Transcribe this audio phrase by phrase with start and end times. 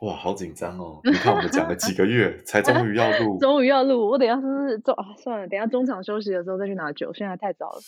[0.00, 0.98] 哇，好紧张哦！
[1.04, 4.08] 你看我们讲了几个月，才终于要录， 终于要录。
[4.08, 5.04] 我等一下是不是中啊？
[5.18, 7.80] 算了，等一下中场休息的时候再去拿酒，现在太早了。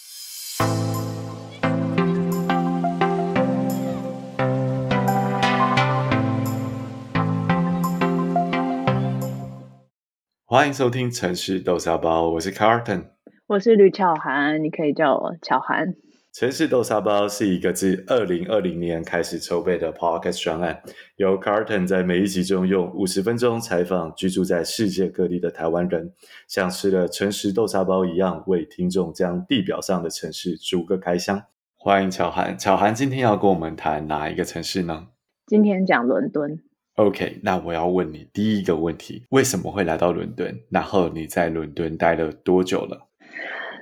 [10.45, 13.07] 欢迎收听城市豆沙包，我是 Carton，
[13.47, 15.95] 我是吕巧涵，你可以叫我巧涵。
[16.33, 20.83] 城市豆沙包是一个自二零二零年开始筹备的 Podcast 专案，
[21.17, 26.11] 由 Carton 在每一集中用五十分钟采访居住在世界各地的台湾人，
[26.49, 31.43] 像吃了城市豆沙包一样，为听众将地表上的城市逐个开箱。
[31.77, 35.09] 欢迎巧涵，巧涵今天要跟我们谈哪一个城市呢？
[35.47, 36.59] 今天讲伦敦。
[36.95, 40.61] OK，那我要问你第一个问题：为什么会来到伦敦？
[40.71, 43.09] 然后你在伦敦待了多久了？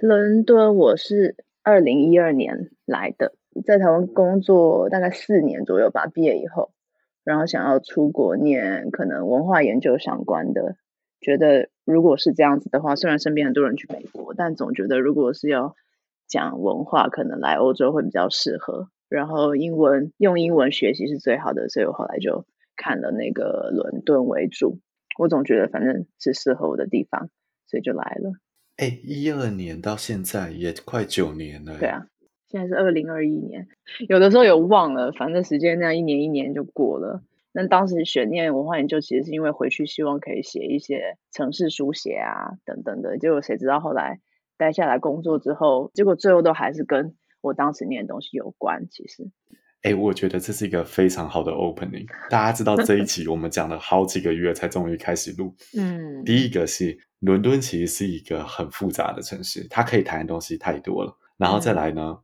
[0.02, 1.36] 伦敦，我是。
[1.62, 6.06] 二零一二年来的，在台湾工作大概四年左右吧。
[6.06, 6.72] 毕业以后，
[7.24, 10.76] 然后想要出国念可能文化研究相关的，
[11.20, 15.74] 觉得如果是这样子的话，虽然身边很多人去美国，但总觉得如果是要
[16.26, 18.88] 讲文化，可能来欧洲会比较适合。
[19.08, 24.78] 然后英文用英文学习是最好的，所以我后来就看了那个伦敦为主。
[25.18, 27.28] 我总觉得反正是适合我的地方，
[27.66, 28.32] 所以就来了。
[28.80, 31.78] 哎，一二年到现在也快九年了。
[31.78, 32.06] 对啊，
[32.48, 33.68] 现在是二零二一年，
[34.08, 37.22] 有的时候有忘了，反正时间那样一年一年就过了。
[37.52, 43.18] 那当时选念文化研究，其实是因为回去希望可以写一些城市书写啊等等的。
[43.18, 44.20] 结果谁知道后来
[44.56, 48.86] 待下来工作之后，结果最后都还是跟我当时念的东西有关。
[48.88, 49.30] 其实，
[49.82, 52.06] 哎，我觉得这是一个非常好的 opening。
[52.28, 55.54] 大家知道这一集我们讲了好几个月才终于开始录。
[55.78, 56.98] 嗯，第一个是。
[57.20, 61.14] 伦敦其实是一个很复杂的城市，它可以谈的东西太多了。
[61.36, 62.18] 然后再来呢，嗯、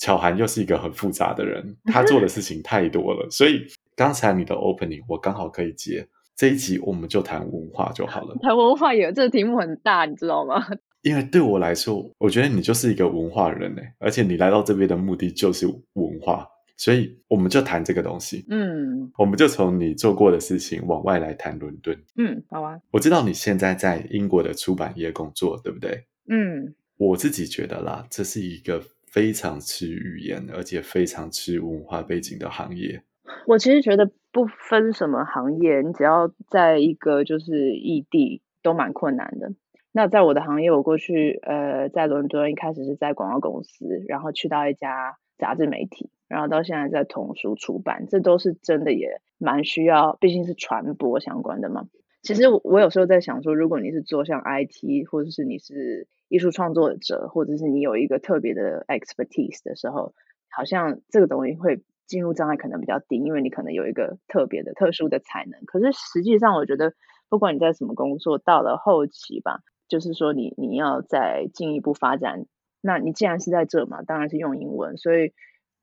[0.00, 3.28] 巧涵又是一个很复杂的人，他做的事情太多了。
[3.30, 3.64] 所以
[3.94, 8.36] 刚才你的 opening 我刚好可以接这一集，我们就谈文化就好了。
[8.42, 10.60] 谈文化也这个题目很大，你知道吗？
[11.02, 16.44] 因为对我来说，我觉得你就是一个文化人诶，而且你来到这边的目的就是文化。
[16.76, 22.80] 所以我们就谈这个东西，嗯，我们就从你做过的事情往外来谈伦敦，嗯，好啊。
[22.90, 26.04] 我知道你现在在英国的出版业工作，对不对？
[26.28, 33.02] 嗯，我自己觉得啦，这是一个非常吃语言，而且非常吃文化背景的行业。
[33.46, 39.52] 我其实觉得不分什么行业，你只要在一个就是异地，都蛮困难的。
[39.92, 46.10] 那在我的行业，我过去呃在伦敦一开始是在广告公司，然后去到一家杂志媒体。
[46.34, 51.84] 然后到现在在童书出版，这都是真的也蛮需要，毕竟是传播相关的嘛。
[52.22, 60.12] 其实我有时候在想说，如果你是做像 IT，或者是你是艺术创作者，或者是你有一个特别的 expertise 的时候，
[60.50, 65.64] 好像这个东西会进入障碍可能比较低，因为你可能有一个特别的、特殊的才能。
[65.66, 66.94] 可是实际上，我觉得
[67.28, 72.46] 不管你在什么工作，到了后期吧，就是说你你要再进一步发展，
[72.80, 75.32] 那你既然是在这嘛，当然是用英文，所以。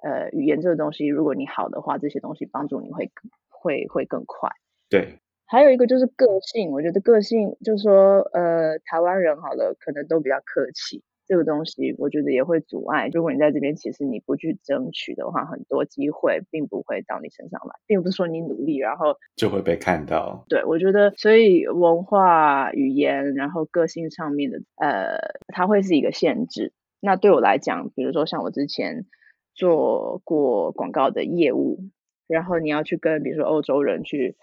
[0.02, 3.12] 呃，语言这个东西，如果你好的话，这些东西帮助你会
[3.50, 4.50] 会会更快。
[4.90, 13.10] 对，还有一个就是个性，我觉得个性就是说，呃，台湾人好了，可能都比较客气，这个东西我觉得也会阻碍。
[13.14, 20.44] 如果你在这边，其实你不去争取的话，很多机会并不会到你身上来，并不是说你努力然后就会被看到。
[20.50, 26.74] 对，我觉得，所以文化、语言，然后个性上面的，呃，它会是一个限制。
[27.00, 29.06] 那对我来讲，比如说像我之前。
[29.54, 31.80] 做过广告的业务，
[32.28, 34.38] 然后你要去跟比如说欧洲人去，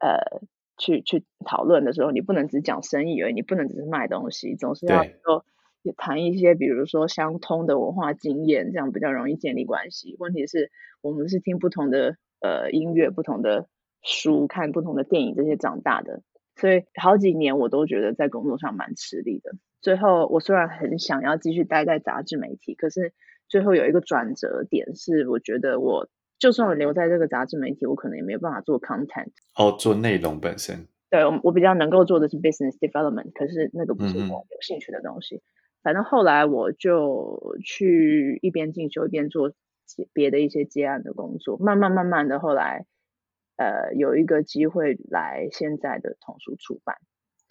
[0.00, 0.40] 呃，
[0.78, 5.44] 去去讨论的时候，你不能只讲生意而已，你不能只是卖东西，总是要说
[5.82, 10.16] 也谈一些比如说相通的文化经验，这样比较容易建立关系。
[10.20, 10.70] 问题是，
[11.02, 13.68] 我们是听不同的呃音乐、不同的
[14.02, 16.22] 书、看不同的电影这些长大的，
[16.54, 19.50] 所以好几年我都觉得在工作上蛮吃力的。
[19.80, 23.12] 最后，我虽然很想要继续待在杂志媒体，可是。
[23.54, 26.08] 最后有一个转折点是，我觉得我
[26.40, 30.88] 就算我留在这个杂志媒体，我可能也没有办法做 content 哦，做内容本身。
[31.08, 35.36] 对，我我比较能够做的是 business development，可是那个不是我有兴趣的东西。
[35.36, 35.42] 嗯、
[35.84, 39.52] 反正后来我就去一边进修一边做
[40.12, 42.86] 别的一些接案的工作，慢慢慢慢的后来，
[43.56, 46.96] 呃，有一个机会来现在的童书出版。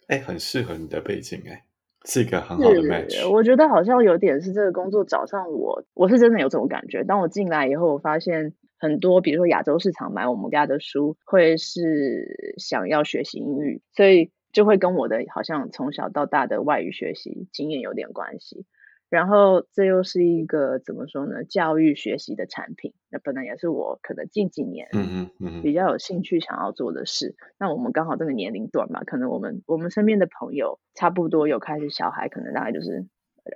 [0.08, 1.64] 哎，很适合你的背景哎。
[2.04, 3.28] 是一个很好的 match。
[3.30, 7.04] 我觉得好像有点是这个工作找上我，我是真的有这种感觉。
[7.04, 18.66] 当我进来以后，我发现很多，比如说亚洲市场买我们家的书，会是想要学习英语，所以就会跟我的好像从小到大的外语学习经验有点关系。
[19.14, 21.44] 然后这又是一个怎么说呢？
[21.44, 27.28] 教育学习的产品，那本来也是我可能近几年嗯嗯比较有兴趣想要做的事。
[27.28, 33.06] 嗯、那我们刚好这个年龄段嘛，可能我们我们身边的朋友差不多有开始小孩，可能大概就是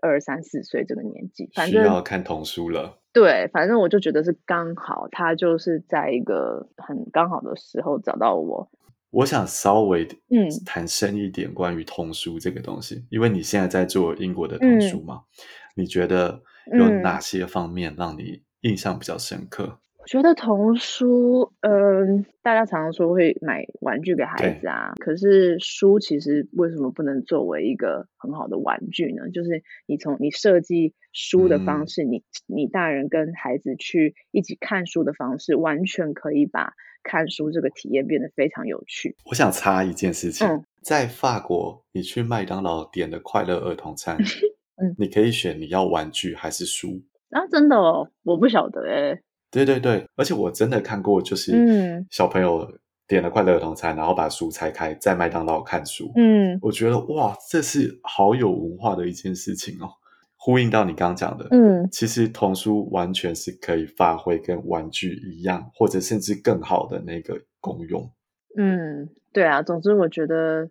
[0.00, 3.00] 二三四岁这个年纪，反正需要看童书了。
[3.12, 8.70] 对，反正我就觉得是刚好，他就是在一个很刚好的时候找到我。
[9.10, 10.48] 我想稍微嗯。
[10.66, 15.22] 谈深一点关于童书这个东西，嗯、因为你现在在做英国的童书嘛，嗯、
[15.76, 16.42] 你觉得
[16.76, 19.80] 有哪些方面让你印象比较深刻？
[20.08, 29.28] 我觉得童书，嗯、呃，大家常常说会买玩具给孩子啊，可是书其实为什么不能作为一个很好的玩具呢？
[29.30, 36.72] 就是你从你设计书的方式，嗯、你你大人跟孩子去一起看书的方式，完全可以把。
[37.04, 39.16] 看书这个体验变得非常有趣。
[39.26, 44.16] 我想插一件事情，嗯、在法国，你去麦当劳点的快乐儿童餐，
[44.76, 47.46] 嗯，你可以选你要玩具还是书啊？
[47.46, 49.20] 真的哦，我不晓得哎。
[49.50, 52.70] 对对对，而且我真的看过，就是小朋友
[53.06, 56.12] 点了快乐儿童餐，然后把书拆开，在麦当劳看书。
[56.16, 59.88] 嗯，我觉得哇，这是好有文化的一件事情哦。
[60.40, 68.08] 呼应到你刚刚讲的，嗯，其实童书完全是可以发挥跟玩具一样，或者甚至更好的那个功用。
[68.56, 70.70] 嗯，对啊，总之我觉得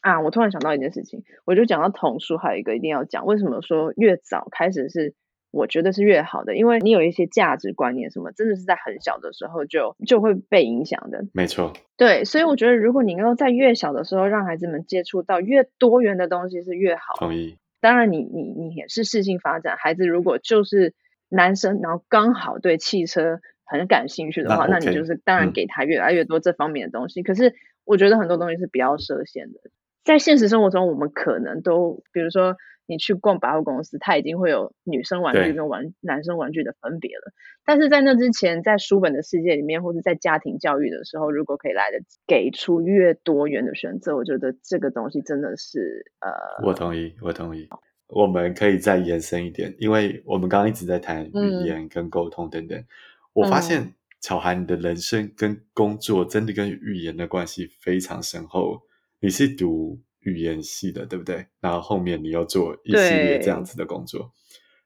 [0.00, 5.14] 啊，我突然想到一件事情，我就讲到童书，还有一个一定要讲，为什么说越早开始是
[5.54, 6.56] 我觉得是越好的？
[6.56, 11.24] 因为你有一些价值观念什么，真的是在很小的时候就就会被影响的。
[11.32, 17.14] 没错，对，所以我觉得如果你能够在越小的时候让孩子们接触到越多元的东西是越好。
[17.16, 17.56] 同意。
[17.80, 19.76] 当然你，你你你也是适性发展。
[19.76, 20.94] 孩子如果就是
[21.28, 27.20] 男生，然后刚好对汽车很感兴趣的话，那你就是当然给他越来越多这方面的东西。
[27.20, 27.54] 嗯、可是
[27.84, 29.60] 我觉得很多东西是不要设限的。
[30.02, 32.56] 在现实生活中，我们可能都，比如说
[32.86, 37.32] 你去逛百货公司，它已经会有女生玩具跟玩男生玩具的分别了。
[37.64, 47.68] 但是在那之前，在书本的世界里面，或者在家庭教育的时候，如果可以来的给出越多元的选择，我觉得这个东西真的是呃，我同意，我同意。
[48.08, 52.78] 我们可以再延伸一点，因为我们刚刚一直在谈语言跟沟通等等。
[52.78, 52.86] 嗯、
[53.32, 58.82] 我发现巧涵，你的人生跟工作真的跟语言的关系非常深厚。
[59.20, 61.46] 你是读语言系的，对不对？
[61.60, 64.32] 然后后面你又做一系列这样子的工作，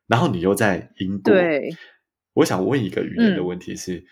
[0.06, 1.32] 然后你又在英国。
[1.32, 1.75] 对，
[2.35, 4.05] 我想问一个语言的问题是：嗯、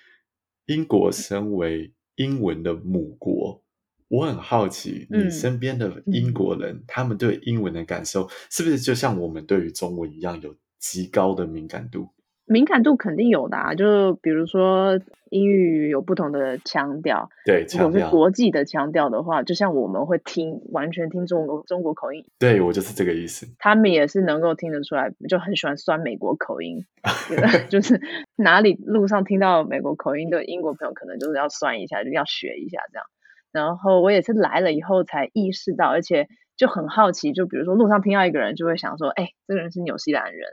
[0.66, 3.62] 英国身为英文的母国。
[4.08, 12.08] 我很好奇，你身边的英国人，嗯、他们对英文的感受是不是就像我们对于中文一样，有极高的敏感度？
[12.46, 15.00] 敏感度肯定有的啊，就比如说
[15.30, 23.48] 英语有不同的腔调，对，如果是国际的腔调的话，就像我们会听完全听中国中国口音，对，我就是这个意思。
[23.58, 26.84] 他们也是能够听得出来，就很喜欢酸美国口音，
[27.68, 28.00] 就是
[28.36, 33.06] 哪里路上听到美国口音的英国朋友，可能就是要酸一下，就要学一下这样。
[33.50, 40.50] 然后我也是来了以后才意识到，而且就很好奇，就比如说路上听到一个人，就会想说，哎，这个人是纽西兰人，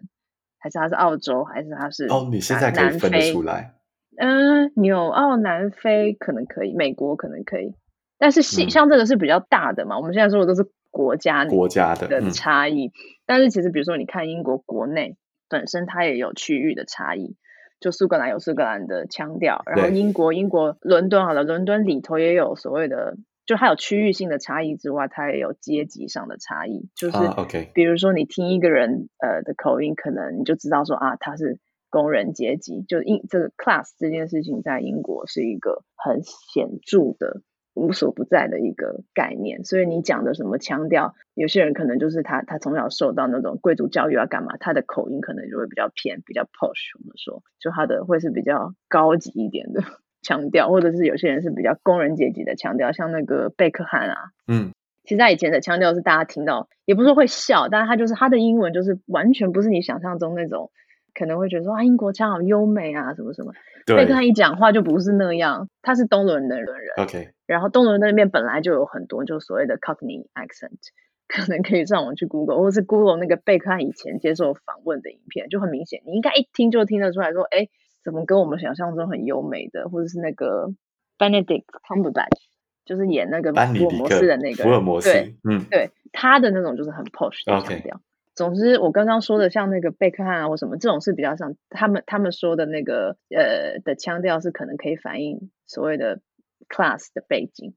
[0.63, 2.29] 还是他是澳洲，还是他是哦？
[2.31, 3.73] 你现在可以分得出来？
[4.15, 7.75] 嗯，纽澳南非可能可以，美国可能可以，
[8.17, 12.91] 但是像像这个是比较大的嘛，嗯、我们现在说的都是国家国家的的差异，嗯、
[13.25, 15.17] 但是其实比如说你看英国国内
[15.49, 17.35] 本身它也有区域的差异。
[17.79, 26.89] 就苏格兰有苏格兰的腔调，然后英国英国伦敦好了，伦敦里头也有所谓的，就它有区域性的差异之外，它也有阶级上的差异。
[26.95, 31.59] 就是，OK，比如说你听一个人呃的口音，可能你就知道说啊，他是
[31.89, 32.81] 工人阶级。
[32.83, 37.41] 就英这个 class 这件事情在英国是一个很显著的。
[37.75, 49.81] 无所不在的一个概念，所以你讲的什么腔调，有些人可能就是他，他从小受到那种贵族教育啊，干嘛，他的口音可能就会比较偏，比较 posh，我们说，就他的会是比较高级一点的
[50.23, 54.15] 腔调，或者是有些人是比较工人阶级的腔调，像那个贝克汉啊，
[54.47, 54.71] 嗯，
[55.03, 60.71] 其实他以前的腔调是大家听到，也不是说会笑，但是他就是他的英文就是完全不是你想象中那种。
[61.15, 63.53] 可能会觉得说啊，英国腔好优美啊，什么什么。
[63.85, 66.73] 贝克汉一讲话就不是那样，他是东伦的人。
[66.97, 70.79] OK，然后东伦那边本来就有很多就所谓的 Cockney accent，
[71.27, 77.67] 可能可以上网去 Google，或是 Google 那个贝克汉以前接受访问的影片，就很明显，你应该一听就听得出来说，哎，
[78.03, 80.73] 怎么跟我们想象中很优美的，或者是那个
[81.17, 82.39] Benedict Cumberbatch，
[82.85, 87.97] 就是演那个福尔摩斯的那个，福尔摩斯，对，嗯，对，他的那种就是很 posh 的腔调。
[87.97, 87.99] Okay.
[88.35, 96.19] 总之，我刚刚说的像那个贝克汉啊或什么这种是比较像他们他们说的那个呃的腔调是可能可以反映所谓的
[96.67, 97.75] class 的背景。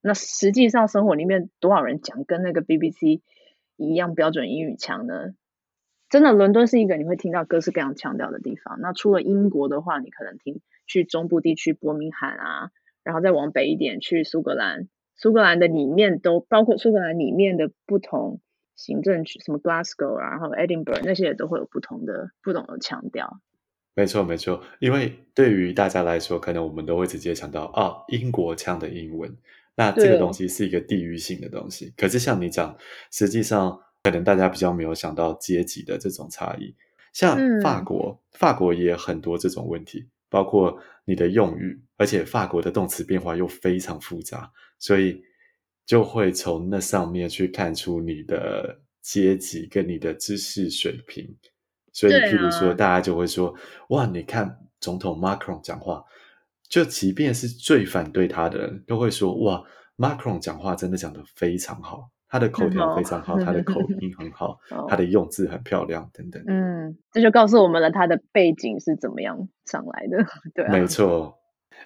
[0.00, 3.22] 那实际上生活里面多少人讲跟那个 BBC
[3.76, 5.34] 一样标准英语腔呢？
[6.14, 8.78] 真的，伦敦是一个你会听到各式各样腔调的地方。
[8.80, 12.70] 那除了英国的话，你可能听去中部地区伯明翰啊，
[13.02, 14.86] 然后再往北一点去苏格兰。
[15.16, 18.40] 苏格兰的里面都包括苏格兰里面的不同
[18.76, 23.40] 行政区，什么 Glasgow 啊，然后 Edinburgh 那些也都会有不同的不同的腔调。
[23.96, 29.36] 没错，没错，因为对于大家来说，可能我们都会直接想到啊，英国腔的英文。
[29.74, 31.92] 那这个东西是一个地域性的东西。
[31.96, 32.76] 可是像你讲，
[33.10, 36.74] 实际上可能大家比较没有想到阶级的这种差异。
[37.12, 45.22] 像法国，嗯、法国也有很多这种问题，包括你的用语，而且法国的动词变化又非常复杂，所以
[45.86, 51.36] 就会从那上面去看出你的阶级跟你的知识水平。
[51.92, 56.04] 所以，譬如说，大家就会说：“啊、哇，你看总统 Macron 讲话，
[56.68, 59.64] 就即便是最反对他的人都会说：哇
[59.96, 70.24] ，Macron 讲话真的讲得非常好，他的口条非常好， 他的口音很 好，他的用字很漂亮，等等。”嗯，这就告诉我们了他的背景是怎么样上来的。
[70.52, 71.38] 对、啊，没错。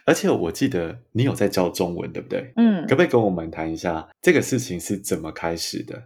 [0.07, 2.50] 而且我记得你有在教中文，对不对？
[2.57, 6.05] 嗯，可不可以跟我们谈一下这个事情是怎么开始的？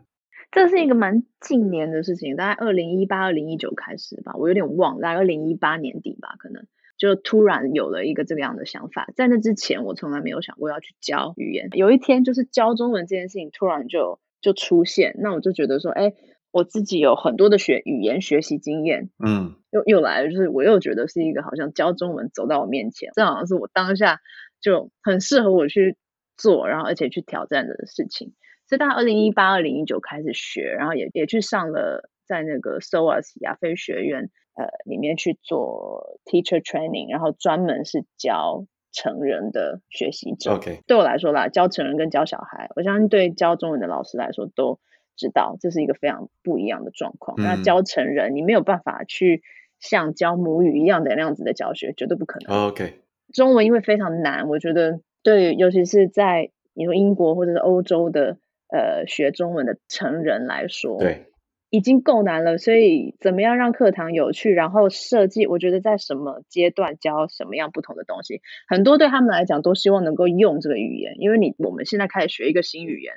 [0.50, 6.64] 这是一个蛮近年的事情，大概二零一八、二零一九开始吧，我有点忘了，大概二零一八年底吧，可能
[6.98, 9.08] 就突然有了一个这个样的想法。
[9.14, 11.68] 在那之前，我从来没有想过要去教语言。
[11.74, 16.12] 有一天，就是教中文这件事情突然就就出现，那我就觉得说，哎，
[16.50, 24.20] 我自己有很多的学语言学习经验，嗯，又又来了，就是我又觉得是一个好像教中文走到我面前，这好像是我当下
[24.60, 25.96] 就很适合我去
[26.36, 28.34] 做，然后而且去挑战的事情。
[28.68, 40.52] 所以大概二零一八、二零一九开始学，然后也也去上了在那个 SOAS 亚非学院呃里面去做 teacher training，然后专门是教成人的学习者。
[40.52, 44.78] OK，对我来说啦，教成人跟教小孩，我相信对教中文的老师来说都
[45.16, 47.36] 知道，这是一个非常不一样的状况。
[47.40, 49.42] 嗯、那教成人，你没有办法去
[49.80, 52.68] 像教母语一样的那样子的教学，绝对不可能。
[52.68, 53.00] OK，
[53.32, 58.36] 中文因为非常难，我觉得对，尤其是在你说英国或者是欧洲的。
[58.74, 61.26] 呃，学中文的成人来说，对，
[61.72, 62.58] 已经够难了。
[62.58, 71.16] 所以，怎么样让课堂有趣，然后设计，我觉得在什么阶段教什么样不同的东西，很多对他们来讲都希望能够用这个语言。
[71.18, 73.14] 因为你我们现在开始学一个新语言，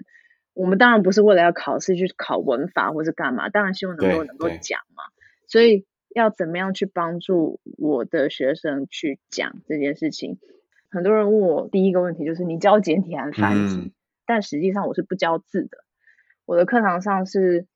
[0.53, 5.03] 我们当然不是为了要考试去考文法或是干嘛，当然希望能够能够讲嘛。
[5.47, 5.85] 所以，
[6.15, 10.39] 要怎么样去帮助我的学生去讲这件事情？
[10.89, 13.75] 很多人问我第一个问题就是：你教简体还是繁体？
[13.75, 13.91] 嗯
[14.27, 15.77] 但实际上我是不教字的，
[16.47, 17.67] 我的课堂上是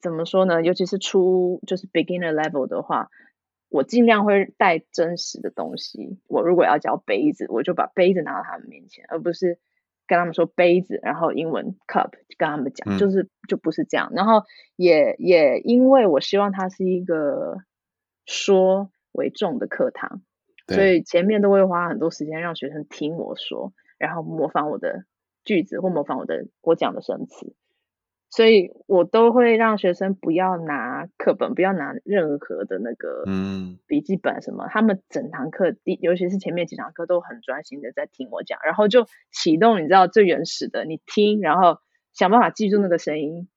[0.00, 0.62] 怎么说呢？
[0.62, 3.10] 尤其是初就是 beginner level 的话，
[3.68, 6.18] 我尽量会带真实的东西。
[6.28, 9.58] 我如果要教杯子，我就把杯子拿到他们面前，而不是
[10.06, 14.10] 跟他们说杯子，然后英文 cup 跟他们讲，就是就不是这样。
[14.14, 14.44] 然后
[14.76, 17.58] 也也因为我希望它是一个
[18.26, 20.22] 说为重的课堂，
[20.68, 25.04] 所以前面都会花很多时间让学生听我说，然后模仿我的。
[25.44, 27.56] 句子或模仿我的我讲的生词，
[28.34, 41.78] 所以我都会让学生不要拿课本，不要拿任何的那个嗯笔记本什么，嗯、他们整堂课第尤其是前面几堂课都很专心的在听我讲，然后就启动你知道最原始的，你听，然后
[42.12, 43.48] 想办法记住那个声音，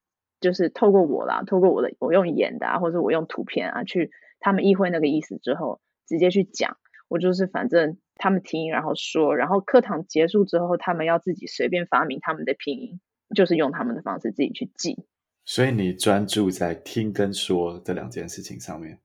[0.42, 6.78] 就是透过我啦，透过我的我用演的啊，或者我用图片啊，去他们意会那个意思之后，直接去讲，
[7.08, 7.98] 我就是反正。
[8.18, 13.02] 他们听，然后说，然后课堂结束之后，他们要自己随便发明他们的拼音，
[13.36, 14.98] 就是用他们的方式自己去记。
[15.46, 18.98] 所以你专注在听跟说这两件事情上面。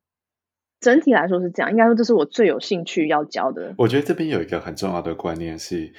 [0.81, 3.75] 整体来说是这样，应该说这是我最有兴趣要教的。
[3.77, 5.93] 我觉得这边有一个很重要的观念是，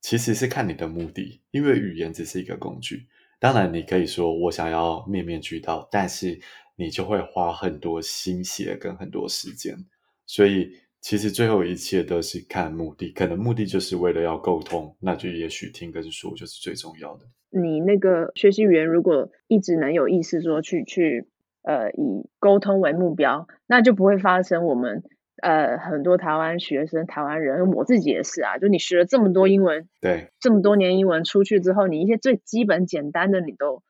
[0.00, 3.06] 其实是看你的目的，因为语言只是一个工具。
[3.38, 6.40] 当然，你可以说我想要面面俱到，但是
[6.76, 9.76] 你就会花很多心血跟很多时间，
[10.24, 10.78] 所以。
[11.04, 17.26] 其实最后一切都是看目的，可能目的就是为了要沟通，那就也许听跟说就是最重要的。
[17.50, 21.28] 你那个学习语言，如果一直能有意识说去去
[21.62, 25.02] 呃以沟通为目标，那就不会发生我们
[25.42, 33.82] 呃很多台湾学生、台湾人，我自己也是啊，就你学了这么多英文，对，这么多年英文出去之后，你一些最基本简单的你都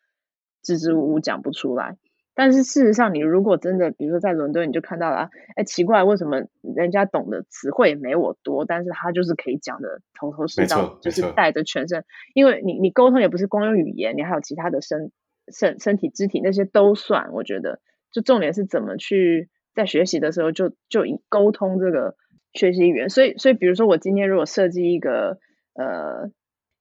[0.65, 1.97] 支支吾吾讲不出来。
[2.37, 15.13] 但是事实上，你如果真的，比如说在伦敦，你就看到了，哎，奇怪，为什么人家懂的词汇也没我多，但是他就是可以讲的头头是道，就是带着全身，因为你你沟通也不是光用语言，你还有其他的身
[15.47, 17.33] 身身体肢体那些都算。
[17.33, 17.79] 我觉得，
[18.11, 22.17] 就重点是怎么去在学习的时候就就以沟通这个
[22.53, 23.11] 学习语言。
[23.11, 25.39] 所以所以，比如说我今天如果设计一个
[25.75, 26.31] 呃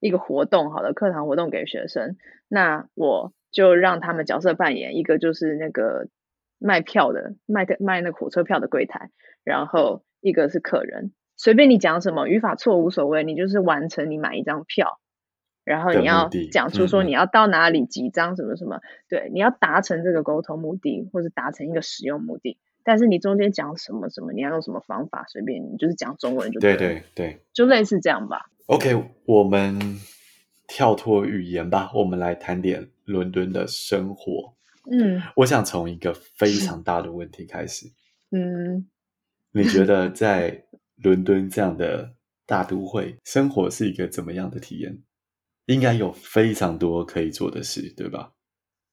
[0.00, 2.16] 一个活动，好的课堂活动给学生，
[2.48, 3.32] 那我。
[3.54, 6.08] 就让他们角色扮演，一个就是那个
[6.58, 9.10] 卖票的，卖的卖那个火车票的柜台，
[9.44, 14.98] 然后一个是客人，随便你讲什么，语法错无所谓，你就是完成你买一张票，
[15.64, 28.50] 然后你要讲出说你要到哪里几张什么什么，对，你要达成这个沟通目的或者达成一个使用目的，但是你中间讲什么什么，你要用什么方法，随便你就是讲中文就对对对对，就类似这样吧。
[28.66, 29.78] OK，我们
[30.66, 34.54] 跳脱语言吧，我们来谈点伦敦的生活。
[34.90, 37.86] 嗯，我想从一个非常大的问题开始。
[38.30, 38.86] 嗯，
[39.52, 45.02] 你觉得在伦敦这样的大都会生活是一个怎么样的体验？
[45.64, 48.32] 应该有非常多可以做的事，对吧？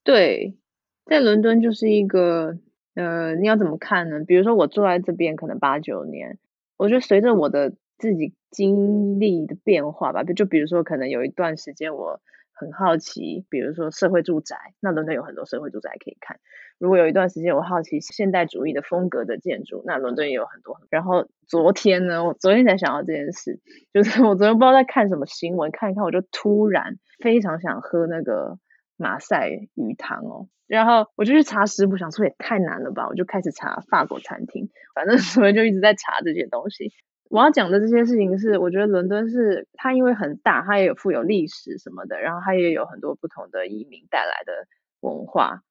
[0.06, 0.58] 对，
[1.06, 2.58] 在伦敦就是一个，
[2.96, 4.24] 呃，你要怎么看呢？
[4.26, 6.40] 比如说我坐在这边可能八九年，
[6.78, 12.22] 我觉得随着我的自己经历的变化吧，就比如说可能有一段时间我。
[12.62, 16.40] 很好奇，比如说社会住宅，那伦敦有很多社会住宅可以看。
[16.78, 20.80] 如果有一段时间我好奇现代主义的风格的建筑，那伦敦也有很多。
[20.92, 23.60] 然后昨天呢，我昨天才想到这件事，
[23.92, 28.60] 就是 我昨天不知道在看什么新闻，看一看我就突然非常想喝那个
[28.96, 36.92] 马赛鱼汤哦，然后我就去查食谱，想说也太难了吧，我就开始查法国餐厅，反正 所以就一直在查这些东西。
[37.32, 44.68] 我要讲的这些事情是，我觉得伦敦是它因为很大，它也有富有历史什么的，然后它也有很多不同的移民带来的
[45.00, 45.62] 文化，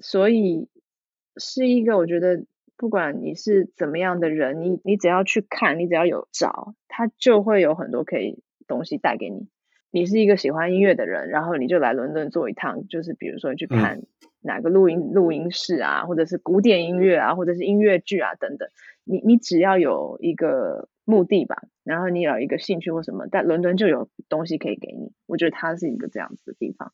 [0.00, 0.66] 所以
[1.36, 2.42] 是一个我觉得
[2.78, 9.46] 不管你是怎么样的人，你你只要去看，你只要有找，它就会有很多可以东西带给你。
[9.90, 14.00] 你是一个喜欢音乐的人，然后你就来伦敦做一趟，就是比如说你去看
[14.40, 18.68] 哪个录音录音室啊，或者是古典音乐啊，或者是音乐剧啊等等。
[19.08, 25.12] 你你只要有一个目的吧，然后你有一个兴趣或什么，但伦敦就有东西可以给你。
[25.26, 26.92] 我觉得它是一个这样子的地方。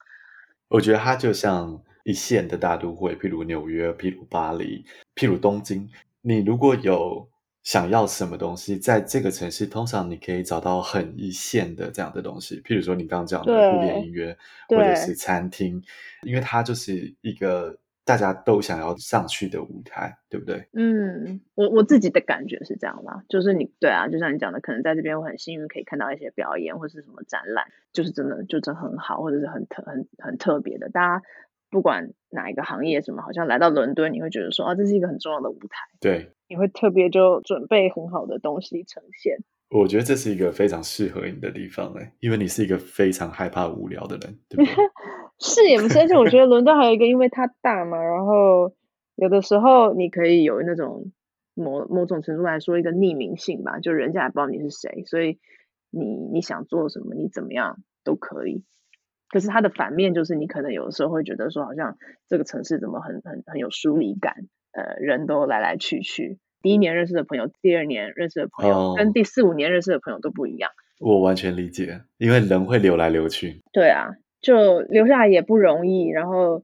[0.69, 5.89] 我觉得它就像一线的大都会，譬如纽约，譬如巴黎，譬如东京。
[6.23, 7.29] 你如果有
[7.63, 12.61] 想要什么东西，在这个城市，通常你可以找到很一线的这样的东西。
[12.63, 14.37] 譬如说你刚刚讲的古典音乐，
[14.69, 15.83] 或者是餐厅，
[16.23, 20.69] 因为它就是一个大家都想要上去的舞台，对不对？
[20.73, 31.23] 嗯，我我自己的感觉是这样吧，就是你对啊，就像你讲的，可能在这边我很幸运可以看到一些表演或是什么展览，就是真的就真的很好，或者是很特很很特别的，大家。
[31.71, 35.81] 不管哪一个行业，什么好像来到伦敦，你会觉得说啊，这是一个很重要的舞台。
[36.01, 39.39] 对，你会特别就准备很好的东西呈现。
[39.71, 44.75] 我觉得这是一个非常适合你的地方哎，因为你是一个非常害怕无聊的人，对不对？
[45.45, 48.75] 是也不是，而且我觉得伦敦还有一个，因为它大嘛，然后
[49.15, 51.13] 有的时候你可以有那种
[51.55, 55.39] 某某种程度来说一个匿名性吧，就人家也不知道你是谁，所以
[55.91, 58.65] 你你想做什么，你怎么样都可以。
[59.29, 70.71] 可是它的反面就是，你可能有的时候会觉得说，好像这个城市怎么很很很有疏离感，呃，人都来来去去，第一年认识的朋友，第二年认识的朋友，哦、跟第四五年认识的朋友都不一样。
[71.01, 73.61] 我完全理解，因为人会流来流去。
[73.73, 74.11] 对啊，
[74.45, 76.63] 就留下来也不容易，然后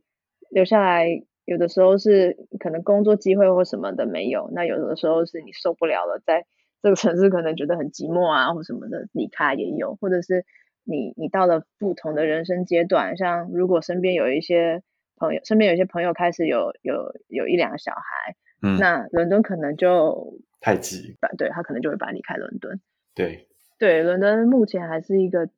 [0.51, 1.09] 留下来
[1.45, 6.47] 有的时候是可能工作机会或什么的没有，那有的时候是你受不了了，在
[6.83, 10.45] 这个城市可能觉得很寂寞啊或什么的离开也有，或者是。
[10.83, 14.83] 你你到了不同的人生阶段，像如果身边有一些
[15.15, 22.81] 朋友，身边有一些朋友开始有有有一两个小孩，嗯，那伦敦可能就太挤，对，他可能就会把你离开伦敦。
[23.15, 23.47] 对
[23.79, 25.51] 对，伦敦目前还是一个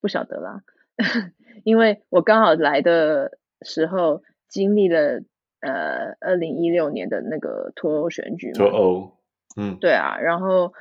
[0.00, 0.62] 不晓得啦，
[1.64, 5.22] 因为我刚好来的时候经历了
[5.60, 9.12] 呃二零一六年的那个脱欧选举嘛，脱欧，
[9.56, 10.72] 嗯，对啊，然后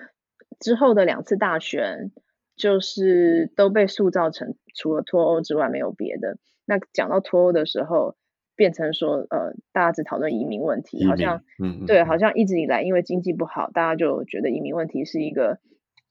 [0.60, 2.12] 之后的两次大选。
[2.58, 6.38] 就是都被塑造成除了脱欧之外没有别的。
[6.66, 8.16] 那讲到脱欧的时候，
[8.56, 15.58] 变成说呃，大家只讨论移民问题，好像嗯，对，好像一直以来因为经济不好，大家就觉得移民问题是一个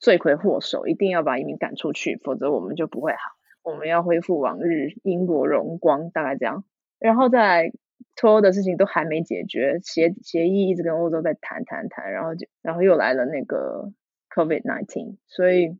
[0.01, 3.18] 罪魁祸首，一定要把移民赶出去，否则我们就不会好，
[3.62, 6.64] 我们要恢复往日英国荣光，大概这样。
[6.99, 7.73] 然后在
[8.16, 13.92] 脱欧的事情都还没解决，协协议一直跟欧洲在谈谈谈，然后就然后又来了那个
[14.35, 15.79] COVID-19，所以。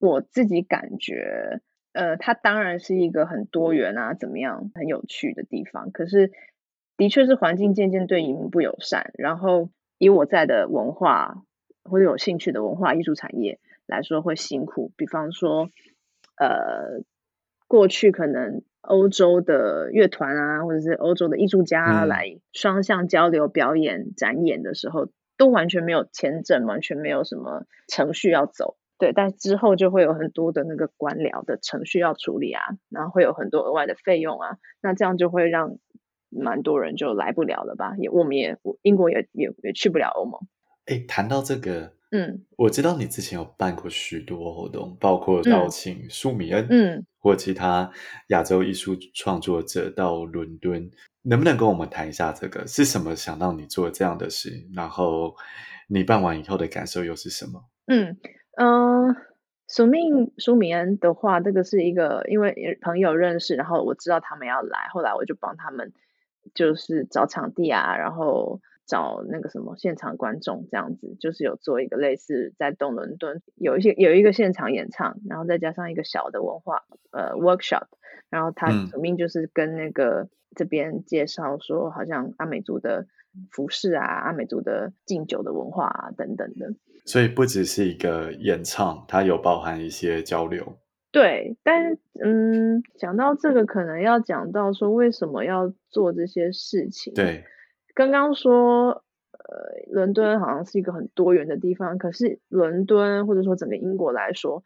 [0.00, 1.60] 我自己感觉，
[1.92, 5.90] 呃，它当然是一个很多元啊，怎么样，很有趣的地方。
[5.90, 6.30] 可是，
[6.96, 9.10] 的确是环境渐渐对移民不友善。
[9.14, 11.42] 然后，以我在的文化
[11.82, 14.92] 或者有兴趣的文化艺术产业来说，会辛苦。
[14.96, 15.68] 比方说，
[16.38, 17.02] 呃，
[17.66, 28.76] 过去可能欧洲的乐团啊，或者是欧洲的艺术家来双向交流、表演、展演的时候，嗯，都完全没有签证，完全没有什么程序要走。
[28.98, 35.78] 对，但之后就会有很多的那个官僚的程序要处理啊，然后会有很多额外的费用啊，那这样就会让
[36.30, 37.94] 蛮多人就来不了了吧？
[37.98, 40.40] 也我们也英国也也也去不了欧盟。
[40.86, 47.90] 哎，谈到这个，嗯，我知道你之前有办过许多活动，包括邀请舒米恩，嗯，或其他
[48.28, 50.90] 亚洲艺术创作者到伦敦，
[51.22, 54.66] 能不能跟我们谈一下这个是什么想让你做这样的事？
[54.74, 55.34] 然后
[55.88, 57.64] 你办完以后的感受又是什么？
[57.86, 58.16] 嗯
[58.56, 59.08] 嗯。
[59.08, 59.16] 呃
[59.70, 65.92] 署名舒米恩的话，这个是一个因为朋友认识，然后我知道他们要来，后来我就帮他们
[66.54, 77.86] 就是找场地啊，然后找那个什么现场观众这样子，就是有做一个类似在东伦敦有一些有一个现场演唱，然后再加上一个小的文化呃 workshop，
[78.30, 83.06] 然后他署名就是跟那个这边介绍说，好像阿美族的
[83.52, 86.74] 服饰啊，阿美族的敬酒的文化啊等等的。
[87.04, 90.78] 所以不只是一个演唱，它有包含一些交流。
[91.10, 97.14] 对，但嗯，讲到这个，可能要讲到说为什么要做这些事情。
[97.14, 97.44] 对，
[97.98, 104.62] 刚刚说，呃，伦敦好像是一个很多元的地方，可是伦敦或者说整个英国来说，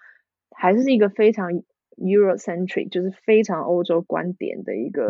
[0.55, 1.51] 还是一个非常
[1.97, 5.09] Eurocentric，就是非常欧洲观点的一个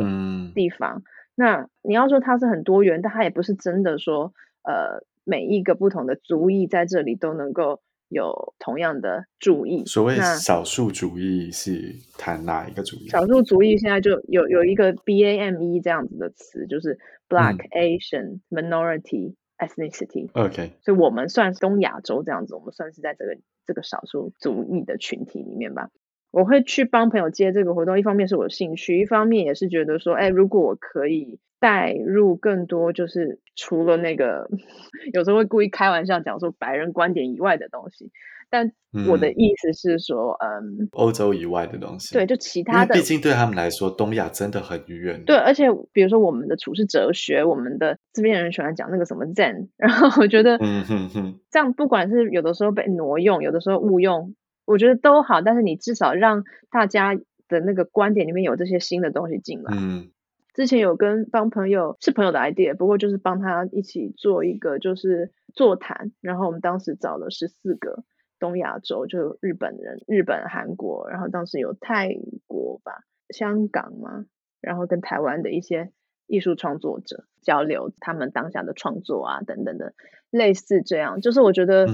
[0.55, 0.99] 地方。
[0.99, 1.03] 嗯、
[1.35, 4.33] 那你要说它是很多元，但它也不是真的说，
[4.63, 5.05] 呃。
[5.25, 9.85] 每一个不同的族裔在这里都能够有同样的注意。
[9.87, 13.09] 所谓少数主义是谈哪一个主义？
[13.09, 16.99] 少数族裔现在就有有一个 BAME 这样子的词，就是
[17.33, 20.31] Black、嗯、Asian Minority Ethnicity。
[20.35, 25.91] OK，所以我们算是东亚洲这样子，我们算是在这个这个少数族裔的群体里面吧。
[26.31, 31.41] 我会去帮朋友接这个活动，一方面是我的兴趣，一方面也是觉得说，哎，如果我可以。
[31.63, 34.49] 带入更多，就是除了那个，
[35.15, 38.11] 有时候会故意开玩笑讲说白人观点以外的东西，
[38.53, 38.71] 但
[39.09, 45.25] 我的意思是说，嗯，嗯欧洲以外的东西，对，就其他的，毕竟对他们来说，东亚真的很远。
[45.25, 54.35] 对，而且比如说我们的处世哲学，我们的这边人喜欢讲那个什么 Zen，然后我觉得，嗯哼哼，这样不管是有的时候被挪用，有的时候误用，
[54.67, 57.15] 我觉得都好，但是你至少让大家
[57.49, 60.11] 的那个观点里面有这些新的东西进来，嗯。
[60.55, 68.05] 之前有跟帮朋友是朋友的 idea，不过就是帮他一起做一个就是座谈，然后我们当时找了十四个
[68.43, 72.11] 东亚洲，就日本人、日本、韩国，然后当时有泰
[72.49, 74.27] 国吧、香港嘛，
[74.61, 75.93] 然后跟台湾的一些
[76.27, 79.95] 艺术创作者交流他们当下的创作啊等等的。
[80.31, 81.87] 类似这样，就是我觉得，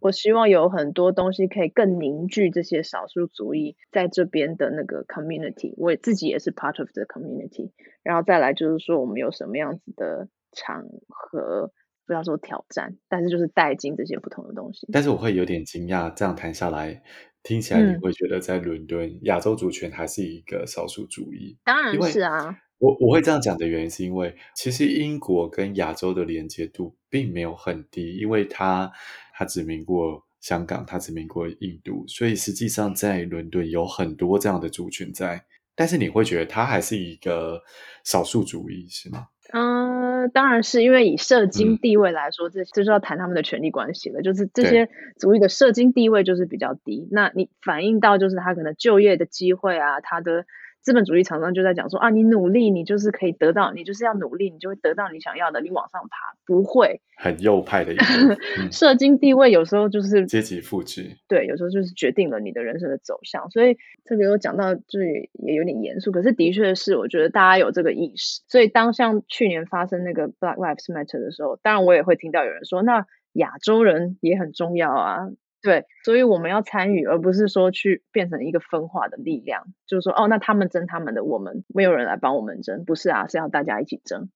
[0.00, 7.70] 我希望有很多东西可以更凝聚这些少数族裔在这边的那个 community，我自己也是 part of the community。
[8.02, 11.70] 然后再来就是说，我们有什么样子的场合，
[12.06, 14.88] 不要说挑战，但是就是带进这些不同的东西。
[14.92, 17.02] 但是我会有点惊讶，这样谈下来，
[17.42, 21.58] 听起来你会觉得在伦敦、嗯、亚洲族群还是一个少数主义？
[21.64, 22.58] 当然是啊。
[22.78, 28.92] 我我会这样讲的原因是因为，其实英国跟亚洲的连接度并没有很低，因为它
[29.34, 35.42] 它殖民过香港，它殖民过印度，所以实际上在伦敦有很多这样的族群在。
[35.74, 37.62] 但是你会觉得它还是一个
[38.04, 39.28] 少数主义，是吗？
[39.52, 44.22] 嗯、呃，当然是因为以社经地位来说，这、嗯、就是要谈他们的权利关系了。
[44.22, 50.44] 就是这些族裔的社经地位就是比较低，那你反映到就是他可能就业的机会啊，他的。
[50.86, 58.04] 资本主义常常就在讲说啊，你努力，你就是可以得到，你就是要努力，你就会得到你想要的，你往上爬，不会很右派的一个
[58.70, 63.50] 社经地位，有时候就是阶级复制，对，有时候就是决定了你的人生的走向。
[63.50, 65.00] 所以特别有讲到，就
[65.32, 68.42] 也有点严肃，可是的确是，我觉得大家有这个意识。
[68.46, 75.30] 所以当像去年发生那个 Black Lives Matter 的时候，当然我也会听到有人说，那亚洲人也很重要啊。
[75.66, 79.64] 对，所以我们要参与，而不是说去变成一个分化的力量。
[79.88, 84.30] 就是说，哦，那他们争他们的，我们没有人来帮我们争，不是啊，是要大家一起争。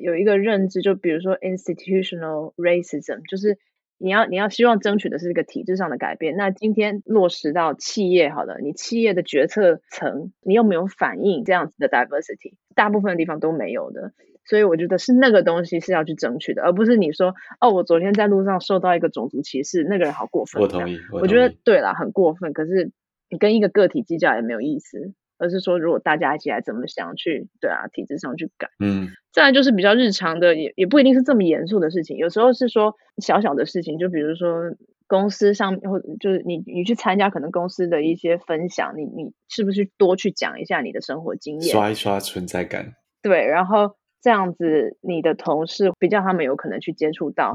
[0.00, 3.58] 有一个认知，就比如说 institutional racism，就是
[3.98, 6.36] 你要你要希望争取的是一个体制上的改变。
[6.36, 12.54] 那今天落实到企业，好了，你企业的决策层，你有没有反映这样子的 diversity？
[12.76, 14.12] 大部分地方都没有的。
[14.46, 20.60] 所以我觉得是那个东西是要去争取的，而不是你说哦，我昨天在路上受到一个种族歧视，那个人好过分。
[20.60, 22.52] 我同意，我觉得对啦，很过分。
[22.52, 22.92] 可是
[23.30, 28.68] 你跟一个个体计较也没有意思，而是说如果大家一起来怎么想去，对啊，体制上去改。
[28.78, 29.08] 嗯。
[29.32, 34.76] 再来就是比较日常的，也也不一定是这么严肃的事情，有时候是说小小的事情，就比如说
[35.06, 42.92] 公司上或就是你你去参加可能公司的一些分享，你你是不是多去讲一下你的生活经验，刷一刷存在感。
[43.22, 43.96] 对，然后。
[44.24, 47.52] 这样子，你的同事比较他们有可能去接触到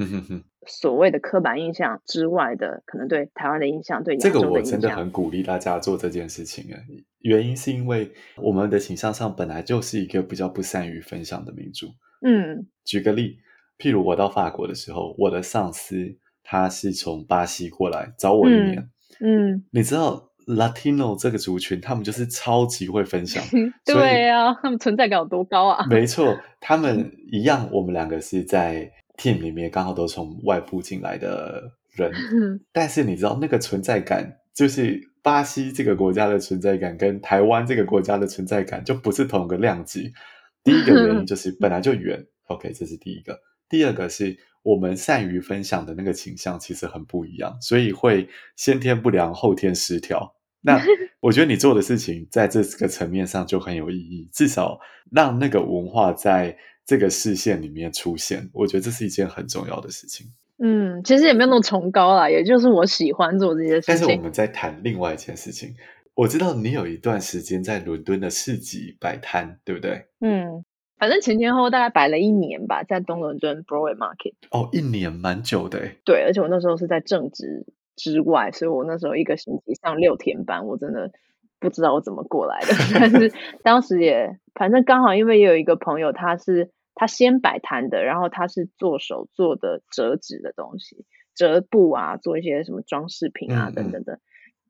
[0.68, 4.16] 所谓的刻板印象之外的，可能对台湾的印象，对。
[4.18, 6.78] 这个我真的很鼓励大家做这件事情啊！
[7.22, 11.88] 原因是因为我们的形象上本来就是一个比较不善于分享的民族。
[12.22, 13.40] 嗯，举个例，
[13.80, 18.88] 譬如我到法国的时候，我的上司他是从巴西过来找我一年。
[19.22, 20.29] 嗯，嗯你知道。
[20.50, 23.44] Latino 这个族群，他们就是超级会分享。
[23.86, 25.86] 对啊，他们存在感有多高啊？
[25.88, 27.70] 没错，他们一样。
[27.72, 32.12] 我们两个是在 team 里面，刚好都从外部进来的人。
[32.74, 40.12] 但是你知道，那个存在感，就是巴西这个国家的存在感，跟台湾这个国家的存在感，就不是同一个量级。
[40.66, 42.26] 第一个原因就是本来就远。
[42.48, 43.40] OK，这是第一个。
[43.70, 50.34] 第二个是我们善于分享的那个倾向其实很不一样，所以会先天不良，后天失调。
[50.62, 50.82] 那
[51.22, 54.80] 我觉得你做的事情在这个层面上就很有意义，至少
[55.12, 60.28] 让那个文化在这个视线里面出现，我觉得这是一件很重要的事情。
[60.62, 63.86] 嗯，其实也没有那么崇高啦，也就是我喜欢做这些事情。
[63.88, 65.74] 但是我们在谈另外一件事情，
[66.16, 70.08] 我知道你有一段时间在伦敦的市集摆摊，对不对？
[70.20, 70.66] 嗯，
[70.98, 74.34] 反正前前后后大概摆了一年吧，在东伦敦 Broadway Market。
[74.52, 75.92] 哦，一年蛮久的。
[76.04, 77.66] 对，而且我那时候是在正职。
[78.00, 81.12] 之外，所以我那时候一个星期上六天班，我真的
[81.60, 82.68] 不知道我怎么过来的。
[82.96, 83.32] 但是
[83.62, 94.20] 当时也，反正刚好因为也有一个朋友，他是他先摆摊的，然后他是做手做的折纸的东西，折布啊，做一些什么装饰品啊等等的。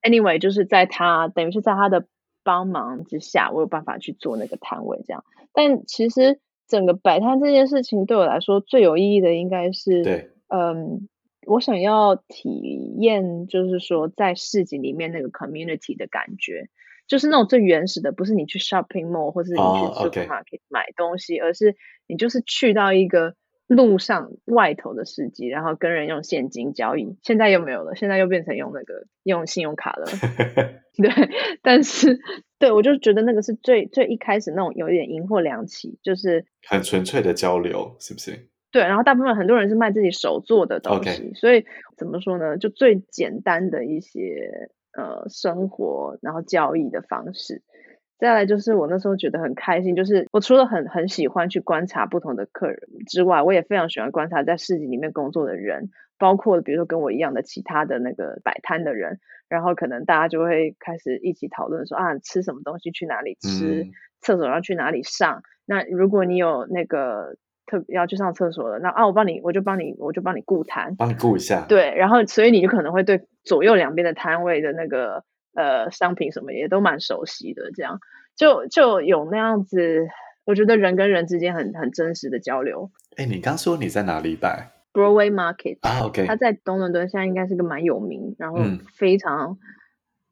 [0.02, 2.08] Anyway，就是在他等于是在他的
[2.44, 5.24] 帮忙之下，我有办法去做那个摊位这样。
[5.54, 11.08] 但其实整个摆摊这件事情对我来说最有意义的，应该是对，嗯。
[11.50, 12.50] 我想要体
[13.00, 16.70] 验，就是说在市集里面那个 community 的感觉，
[17.08, 21.48] 就是那种最原始的，不是你去 shopping mall 或是你去 supermarket 买东西，oh.
[21.48, 21.76] 而是
[22.08, 23.34] 你就是去到一个
[23.66, 27.18] 路上外头的市集，然后跟人用现金交易。
[27.24, 30.06] 现在又没有了，现在又变成用那个用信用卡了。
[30.98, 31.10] 对，
[31.62, 32.20] 但是
[32.60, 38.50] 对我就觉得那个是最最一开始那种有一点银货两起，就是很纯粹的交流，是不是？
[38.72, 41.66] 对，然后大部分很多人是卖自己手做的东西.所以
[41.98, 42.58] 怎么说呢？
[42.58, 47.64] 就最简单的一些呃生活，然后交易的方式。
[48.20, 65.42] 再来就是我那时候觉得很开心，就是我除了很很喜欢去观察不同的客人之外，我也非常喜欢观察在市集里面工作的人，包括比如说跟我一样的其他的那个摆摊的人，然后可能大家就会开始一起讨论说啊，吃什么东西，去哪里吃，嗯、厕所要去哪里上。
[65.66, 67.36] 那如果你有那个。
[67.70, 71.66] 特要去上厕所了，那啊，我帮你，我就帮你，我就帮你顾摊，帮你顾一下。
[71.70, 78.00] 对，然后所以你就可能会对左右两边的摊位的那个呃商品什么也都蛮熟悉的，这样
[78.36, 80.08] 就就有那样子，
[80.46, 82.90] 我觉得人跟人之间很很真实的交流。
[83.18, 88.60] 哎，你刚说你在哪里摆？Broadway Market 啊，OK，他在东伦敦，现在应该是个蛮有名，然后
[88.96, 89.52] 非常。
[89.52, 89.58] 嗯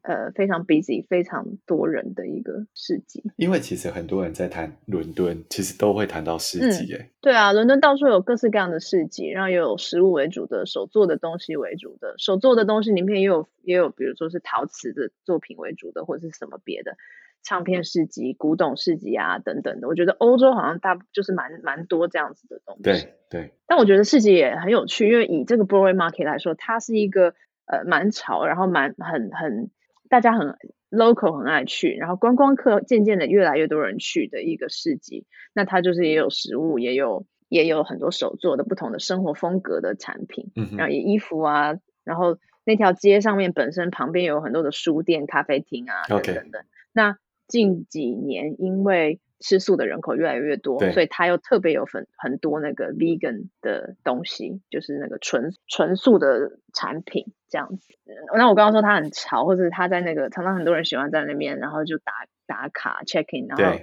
[0.08, 3.22] 呃，非常 busy，非常多人的一个市集。
[3.36, 6.94] 因为其实很多人在谈伦敦，其实都会谈到市集。
[6.94, 12.16] 哎、嗯，对啊，伦敦到处有各式各样的市集，然后也有食物为主的、手做的东西为主的。
[12.18, 16.96] 手做的东西里面也有也有，比如说是陶瓷的作品为主的，或者是什么别的
[17.44, 19.90] 唱片市集、古董市集啊等等的。
[19.90, 22.84] 我觉得欧洲好像大就是蛮蛮多这样子的东西。
[22.84, 23.52] 对对。
[23.68, 27.34] 但我觉得市集也很有趣，因为以这个 Broadway Market 来说，它是一个
[27.66, 29.70] 呃蛮潮，然后蛮很很。
[30.10, 30.56] 大家很
[30.90, 35.26] local，很爱去，然后观光客渐渐的越来越多人去的一个市集。
[35.54, 46.60] 那它就是也有食物，也有也有很多手做的不同的生活风格的产品，嗯、然后也衣服啊，然后那条街上面本身旁边有很多的书店、咖啡厅啊等等的。
[46.60, 46.64] Okay.
[46.94, 47.18] 那
[47.48, 57.94] 近几年因为吃素的人口越来越多，所以它又特别有很很多那个 vegan 的东西，就是那个纯纯素的产品这样子。
[58.36, 62.14] 那我刚刚说它很潮，或者它在那个常常很多人喜欢在那边，然后就打
[62.46, 63.80] 打卡 check in，然后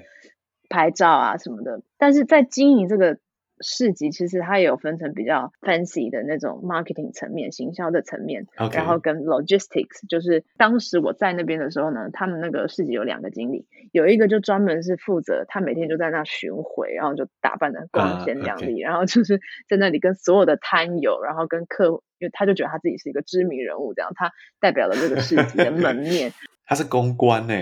[0.68, 1.82] 拍照啊什么的。
[1.98, 3.18] 但是在经营这个。
[3.60, 8.76] 市集其实它也有分成比较 fancy 的那种 marketing 层面、行销的层面，Okay.
[8.76, 18.82] 然后跟 logistics，就是当时我在那边的时候呢，他们那个市集有两个经理，有一个就专门是负责，他每天就在那巡回，然后就打扮的光鲜亮丽，uh, okay.
[18.82, 26.32] 然后就是在那里跟所有的摊友，然后跟客户，因为他就觉得他自己是一个知名人物，这样他代表了这个市集的门 面。
[26.66, 27.54] 他是公关呢？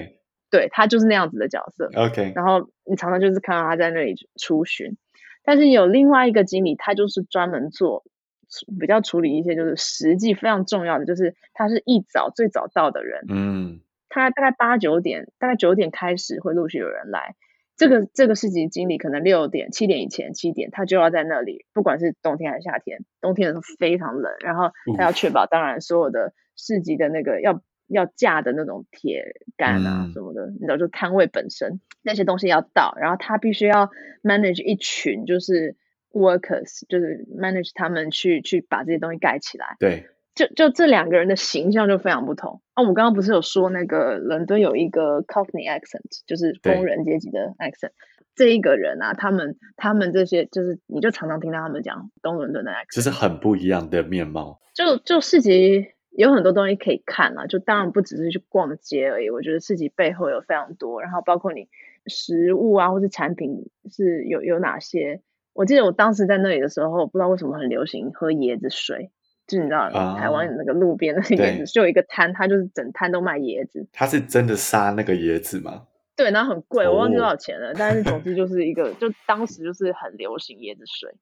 [0.50, 1.90] 对，他就是那样子的角色。
[1.94, 4.96] OK，然后你常常就是看到他在那里出巡。
[5.44, 8.04] 但是有另外一个经理，他就是专门做
[8.78, 17.34] 比较处理一些就是实际非常重要的，就是他是一早最早到的人，嗯，他大概八九点，大概九点开始会陆续有人来，
[17.76, 29.24] 这个这个市集经理可能六点七点以前七点他就要在那里，不管是冬天还是夏天，冬天的时候非常冷，然后他要确保，当然所有的市集的那个要要架的那种铁
[29.56, 33.90] 杆啊什么的，嗯、你知道就摊位本身那些东西要到，然后他必须要
[34.22, 35.76] manage 一群就是
[36.10, 39.76] workers，就是 manage 他们去去把这些东西盖起来。
[39.78, 40.08] 对。
[40.34, 42.82] 就就这两个人的形象就非常不同啊！
[42.82, 47.90] 我刚刚不是有说那个伦敦有一个 Cockney accent，就是工人阶级的 accent。
[48.34, 54.58] 这一个人啊，他们他们这些就是，你就常常听到他们讲东伦敦的 accent，就是很不一样的面貌。
[54.72, 59.30] 就就市集有很多东西可以看啊，就当然不只是去逛街而已。
[59.30, 61.68] 我觉得市集背后有非常多，然后包括你
[62.06, 65.20] 食物啊，或是产品是有有哪些。
[65.54, 69.10] 我记得我当时在那里的时候，不知道为什么很流行喝椰子水。
[69.46, 73.86] 就你知道，台湾那个路边的椰子，就有一个摊，他就是整摊都卖椰子。
[73.92, 75.86] 他是真的杀那个椰子吗？
[76.16, 77.68] 对，然后很贵，我忘记多少钱了。
[77.68, 77.76] Oh.
[77.76, 81.12] 但是总之就是一个，就当时就是很流行椰子水。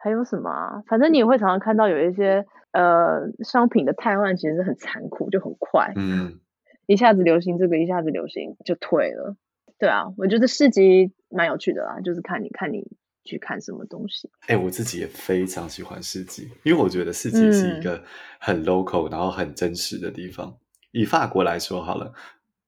[0.00, 0.82] 还有什么啊？
[0.88, 5.92] 反正你也会常常看到有一些呃商品的汰换，其实是很残酷，就很快。
[5.94, 6.40] 嗯，
[6.86, 9.36] 一下子流行这个，一下子流行就退了。
[9.78, 12.86] 对啊，我觉得市集蛮有趣的啦，就是看你看你。
[13.22, 14.30] 去看什么东西？
[14.46, 18.02] 哎、欸，我自己也非常喜欢市集，因为我觉得市集是一个
[18.40, 20.56] 很 local，、嗯、然后很真实的地方。
[20.90, 22.14] 以法国来说好了，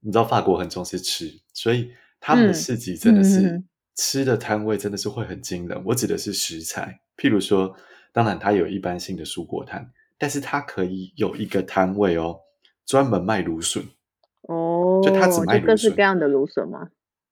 [0.01, 1.91] 你知道法国很重视吃，所以
[2.21, 3.63] 他们的市集真的是
[3.97, 5.77] 吃的摊位真的是会很惊人。
[5.79, 7.75] 嗯、我指的是食材，譬如说，
[8.13, 12.41] 当然它有一般性的蔬果摊，但是它可以有一个摊位哦，
[12.85, 13.83] 专门卖芦笋。
[14.43, 16.89] 哦，就它只卖各式各样的芦笋吗？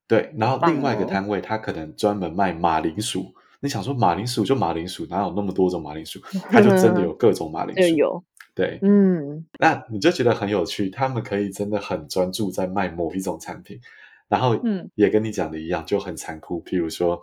[0.07, 3.33] 对，然后另外一个摊位，它可能专门卖马铃薯。
[3.59, 6.19] 你想说马铃薯就马铃薯，哪有那么多种马铃薯？
[6.49, 7.95] 它就真的有各种马铃薯。
[7.95, 8.23] 有，
[8.55, 10.89] 对，嗯，那你就觉得很有趣。
[10.89, 13.79] 他们可以真的很专注在卖某一种产品，
[14.27, 16.63] 然后嗯也跟你讲的一样，就很残酷。
[16.63, 17.21] 譬如说，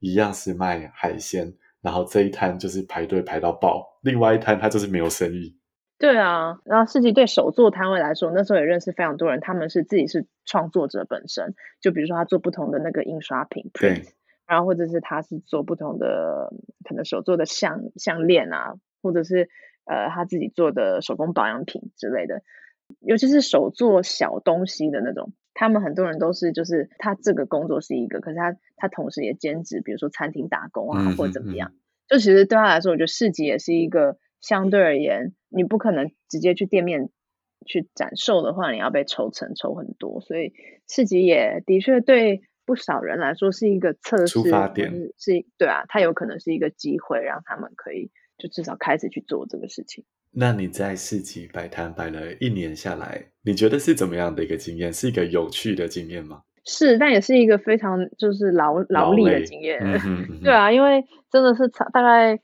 [0.00, 1.54] 一样是卖海鲜，
[1.86, 5.56] 然后这一摊就是排队排到爆，另外一摊他就是没有生意。
[6.00, 14.02] 对啊，然后市集对手作摊位来说，那时候也认识非常多人，他们是自己是创作者本身，就比如说他做不同的那个印刷品，对，
[14.48, 19.48] 然后或者是他是做不同的可能手做的项项链啊，或者是
[19.84, 22.42] 呃他自己做的手工保养品之类的，
[22.98, 31.72] 尤其是手做小东西的那种，他们很多人都是就是他这个工作是一个，可是他他同时也兼职，比如说餐厅打工啊，嗯、或者怎么样，
[32.08, 34.18] 就其实对他来说，我觉得市集也是一个。
[34.38, 37.08] 相对而言，你不可能直接去店面
[37.66, 40.52] 去展售的话，你要被抽成抽很多，所以
[40.88, 50.04] 市集也的确对不少人来说是一个测试，出发点是，是，对啊，它有可能是一个机会，让他们可以就至少开始去做这个事情。
[50.32, 54.92] 那你在市集摆摊摆了一年下来，你觉得是怎么样的一个经验？
[54.92, 56.42] 是一个有趣的经验吗？
[56.64, 59.78] 是，但也是一个非常就是劳劳力的经验。
[59.82, 62.38] 嗯哼嗯哼 对啊，因为真的是大概。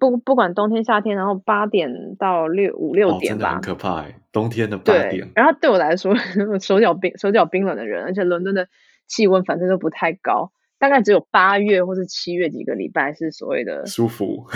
[0.00, 4.14] 不不管冬天夏天，然后八点到六五六点吧，哦、真的很可怕哎！
[4.30, 6.14] 冬天的八点，然后对我来说，
[6.62, 8.68] 手脚冰手脚冰冷的人，而且伦敦的
[9.08, 14.46] 气温反正都不太高，大概只有八月或是七月几个礼拜是所谓的舒服。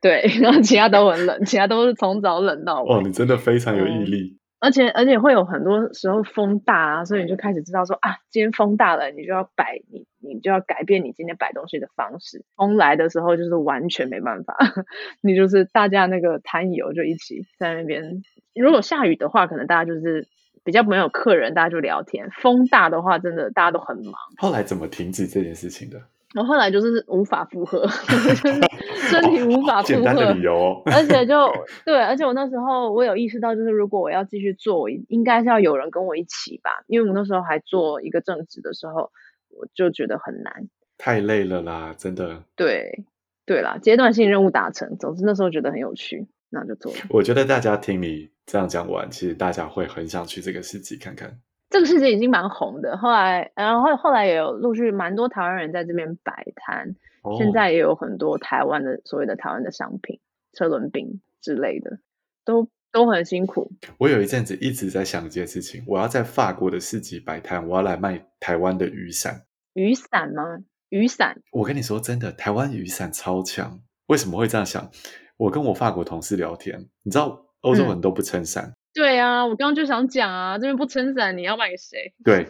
[0.00, 2.98] 对，然后其他都很冷，其他都是从早冷到晚。
[2.98, 4.34] 哦，你真的非常有毅力。
[4.34, 12.44] 嗯而且而且会有很多时候风大啊，所以你就开始知道说啊，今天风大了，你就要摆你你就要改变你今天摆东西的方式。
[12.54, 14.56] 风来的时候就是完全没办法，
[15.20, 18.22] 你就是大家那个摊友就一起在那边。
[18.54, 20.28] 如果下雨的话，可能大家就是
[20.64, 22.30] 比较没有客人，大家就聊天。
[22.40, 24.14] 风大的话，真的大家都很忙。
[24.36, 26.00] 后来怎么停止这件事情的？
[26.34, 29.94] 我后来就是无法负荷， 就是身体无法负荷。
[29.94, 30.82] 简单的理由哦。
[30.86, 31.52] 而且就
[31.84, 39.10] 对，而且我那时候我有意识到，就是如果我要继续做，应该是要有人跟我一起吧，因为我那时候还做一个正职的时候，
[39.50, 40.68] 我就觉得很难。
[40.96, 42.42] 太累了啦，真的。
[42.56, 43.04] 对，
[43.44, 46.98] 对啦，阶段性任务达成，总之那时候觉得很有趣，那就做了。
[47.08, 51.40] 我觉得大家听你这样讲完，其实大家会很想去这个市集看看。
[51.70, 60.20] 这个世界已经蛮红的，后来，然后后来也有陆续蛮多台湾人在这边摆摊，哦、现在也有很多台湾的所谓的台湾的商品，
[60.52, 61.98] 车轮饼之类的，
[62.44, 63.72] 都都很辛苦。
[63.96, 69.46] 我有一阵子一直在想一件事情，我要在法国的市集摆摊，我要来卖台湾的雨伞。
[69.72, 70.58] 雨伞吗？
[70.90, 71.40] 雨伞？
[71.52, 73.80] 我跟你说真的，台湾雨伞超强。
[74.08, 74.90] 为什么会这样想？
[75.42, 78.64] 我跟我法国同事聊天，你知道欧洲人都不撑伞。
[78.66, 82.12] 嗯对啊，我刚刚就想讲啊，这边不撑伞，你要卖给谁？
[82.22, 82.46] 对，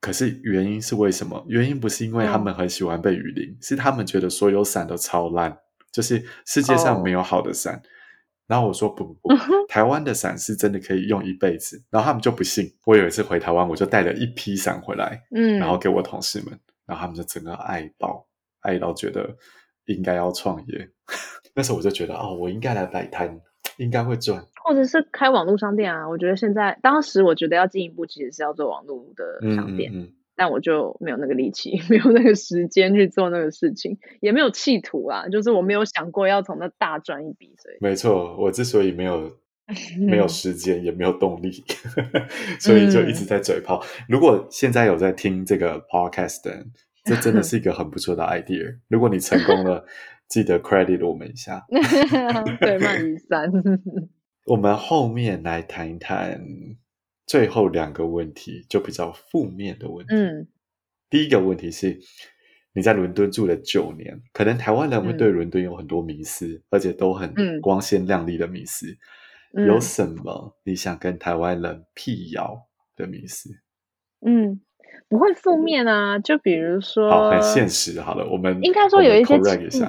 [0.00, 1.42] 可是原因是为什么？
[1.48, 5.56] 原因不是因为他们很喜欢被雨淋，嗯、是他们觉得所有伞都超烂，
[5.92, 7.76] 就是世界上没有好的伞。
[7.76, 7.82] 哦、
[8.48, 9.28] 然后我说不不不，
[9.70, 11.80] 台湾的伞是真的可以用一辈子。
[11.90, 12.68] 然后他们就不信。
[12.84, 18.26] 我有一次回台湾，我就带了一批伞回来，嗯，然后给我同事们，然后他们就整个爱爆，
[18.62, 19.32] 爱到觉得
[19.86, 20.88] 应该要创业。
[21.54, 23.40] 那时候我就觉得，哦，我应该来摆摊，
[23.78, 26.08] 应该会赚，或者是开网络商店啊。
[26.08, 29.92] 我觉得现在，当时我觉得要进一步，其实是要做网络的商店。
[29.92, 39.30] 嗯嗯嗯但我就没有那个力气， 没有那个时间去做那个事情，也没有企图啊，就是我没有想过要从那大赚一笔，所以没错，我之所以没有
[40.08, 41.52] 没有时间，也没有动力，
[42.58, 43.80] 所以就一直在嘴炮。
[43.84, 46.42] 嗯、如果现在有在听这个 podcast
[47.04, 48.78] 这真的是一个很不错的 idea。
[48.88, 49.84] 如果你成功了，
[50.28, 51.64] 记得 credit 我们一下。
[52.60, 53.50] 对，鳗鱼三。
[54.46, 56.44] 我们后面来谈一谈。
[57.26, 60.14] 最后两个问题就比较负面的问题。
[60.14, 60.46] 嗯，
[61.08, 61.98] 第一个问题是，
[62.74, 67.32] 你在伦敦住了九年，可能台湾人会对伦敦有很多迷思，嗯、而且都很
[67.62, 68.86] 光鲜亮丽的迷思。
[69.54, 73.48] 嗯、有什么你想跟台湾人辟谣的迷思？
[74.20, 74.60] 嗯，
[75.14, 78.00] 不会负面啊，就比如说，好，很现实。
[78.00, 79.38] 好了，我们应该说有一些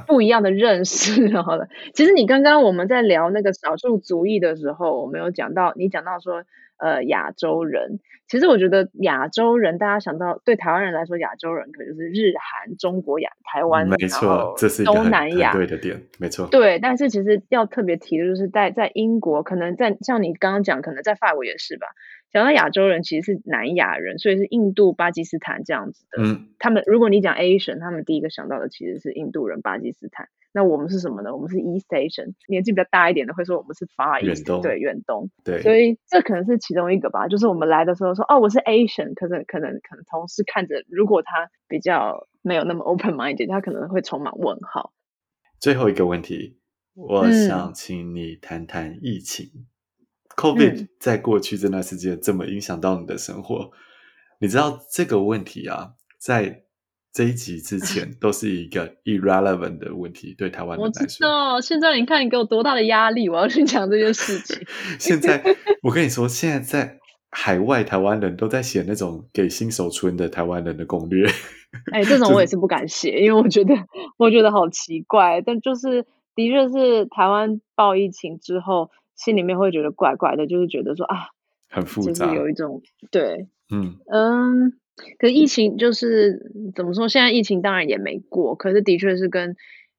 [0.05, 1.36] 不一样的认识。
[1.41, 6.43] 好了，其实你刚刚我们在聊那个少数族裔的时候，我们有讲到，你讲到说。
[6.78, 16.45] 呃，亚洲人，其实我觉得亚洲人，大家想到对台湾人来说，亚洲人可能就是日韩、中国、亚台湾，没错，这是东南亚对的点，没错。
[16.47, 21.88] 对，但是其实要特别提的就是在在英国，可能在像你刚刚讲，可能在法国也是吧。
[22.36, 26.21] 讲到亚洲人，其实是南亚人，所以是印度、巴基斯坦这样子的。
[26.21, 30.27] 嗯，他们如果你讲 Asian，他们第一个想到的其实是印度人、巴基斯坦。
[30.51, 31.33] 那我们是什么呢？
[31.33, 35.29] 我们是 East Asian，年纪比较大一点的会说我们是 Far East，对，远东。
[35.45, 37.29] 对，所以这可能是其中一个吧。
[37.29, 44.91] 就是我们来的时候说，哦，我是 Asian，可是可能可能同事看着，如果他比较没有那么 open minded，他可能会充满问号。
[45.57, 46.57] 最后一个问题，
[46.95, 49.49] 我想请你谈谈疫情。
[49.55, 49.67] 嗯、
[50.38, 53.55] COVID 在过去这段时间怎么影响到你的生活？
[53.55, 53.71] 嗯、
[54.41, 56.61] 你知道这个问题啊，在。
[57.15, 61.01] 这一集之前 都是一个 irrelevant 的问题，对台湾人来说。
[61.01, 64.67] 我知道，现在你看你给我多大的压力，我要去讲这件事情。
[64.99, 65.41] 现在
[65.81, 66.99] 我跟你说，现在在
[67.31, 71.25] 海外台湾人都在写那种给新手村的台湾人的攻略。
[71.93, 73.73] 哎，这种 我也是不敢写，因为我觉得
[74.17, 75.41] 我觉得好奇怪。
[75.41, 76.05] 但就是
[76.36, 81.30] 的确是台湾爆疫情之后，心里面会觉得怪怪的，就是觉得说啊，
[81.70, 84.80] 很复杂，就是有一种对，嗯嗯。
[85.20, 87.09] 可是疫情就是怎么说？
[87.09, 89.57] 现在疫情当然也没过，可是的确是跟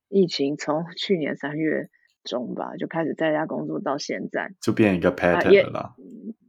[0.09, 1.91] 疫情从 去年三月
[2.25, 5.95] 中吧就开始在家工作到现在，就变一个 pattern 了。
[5.99, 6.05] 呃、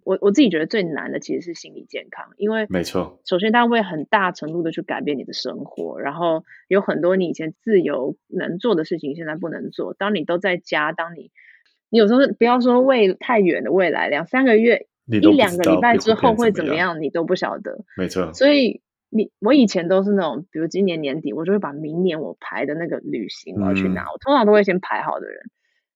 [0.06, 9.94] 我我自己觉得最难的其实是心理健康，因为没错，首先它会很大程度的去改变你的生活，然后有很多你以前自由能做的事情现在不能做。
[9.94, 11.32] 当你都在家，当你
[11.90, 14.88] 你有时候不要说未太远的未来，两三个月。
[15.10, 17.86] 一两个礼拜之后会怎么样，你都不晓得。
[17.96, 25.44] 没错，所以你我以前都是那种，比如今年年底，我就会把明年我排的那个旅行我要去哪，嗯、我通常都会先排好的人。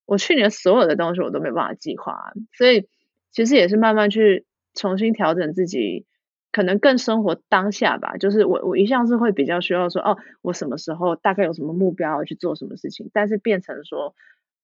[0.05, 2.87] 我去年所有的东西我都没办法计划，所以
[3.31, 6.05] 其实也是慢慢去重新调整自己，
[6.53, 8.15] 可能更生活当下吧。
[8.15, 14.15] 就是我我一向是会比较需要说，哦，我什么时候大概有什么目标要去做什么事情，但是变成说。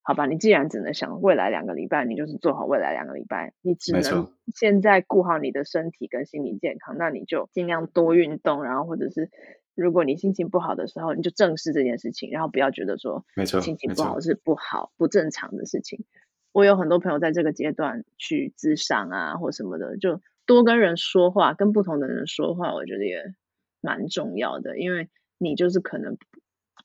[0.08, 3.52] 好吧，你既然只能想未来两个礼拜，你就是做好未来两个礼拜。
[3.62, 9.30] 你只能现在顾好你的身体跟心理健康，那你就尽量多运动，然后或者是
[9.76, 16.06] 如果你心情不好的时候，你就正视这件事情，然后不要觉得说，没错，心情不好是不好不正常的事情。
[16.54, 23.34] 我有很多朋友在这个阶段去咨商啊或什么的，就多跟人说话，跟不同的人说话，我觉得也
[23.82, 26.18] 蛮重要的，因为你就是可能。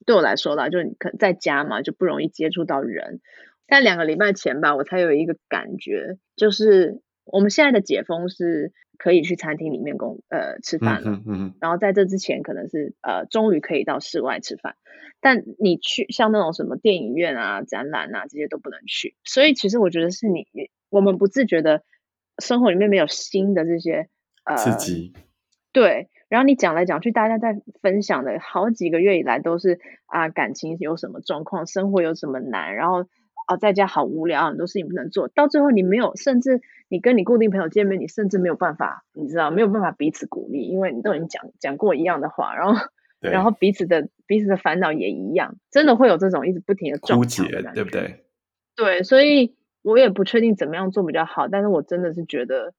[0.04, 3.20] 对我来说啦，就你可能在家嘛，就不容易接触到人。
[3.66, 11.10] 但两个礼拜前吧，我才有一个感觉，就是我们现在的解封是可以去餐厅里面工呃吃饭了。
[11.10, 11.54] 嗯，嗯，嗯。
[11.60, 14.76] 然后在这之前，可能是呃终于可以到室外吃饭。
[15.20, 19.16] 但你去像那种什么电影院啊、展览啊这些都不能去。
[19.24, 20.46] 所以其实我觉得是你
[20.90, 21.82] 我们不自觉的
[22.42, 24.08] 生活里面没有新的这些
[24.44, 25.14] 呃刺激。
[25.72, 26.10] 对。
[26.32, 33.04] 然后你讲来讲去，大家在分享的好几个月以来都是啊，感情有什么状况，生活有什么难，然后
[33.46, 42.80] 啊，在家好无聊，很多事情不能做，到最后你没有，甚至你跟你固定朋友见面，你甚至没有办法，你知道没有办法彼此鼓励，因为你都已经讲讲过一样的话，然后
[43.20, 48.24] 然后彼此的彼此的烦恼也一样，真的会有这种一直不停的撞墙的感觉，对不对？
[48.74, 52.72] 对，所以我也不确定怎么样做比较好，但是我真的是觉得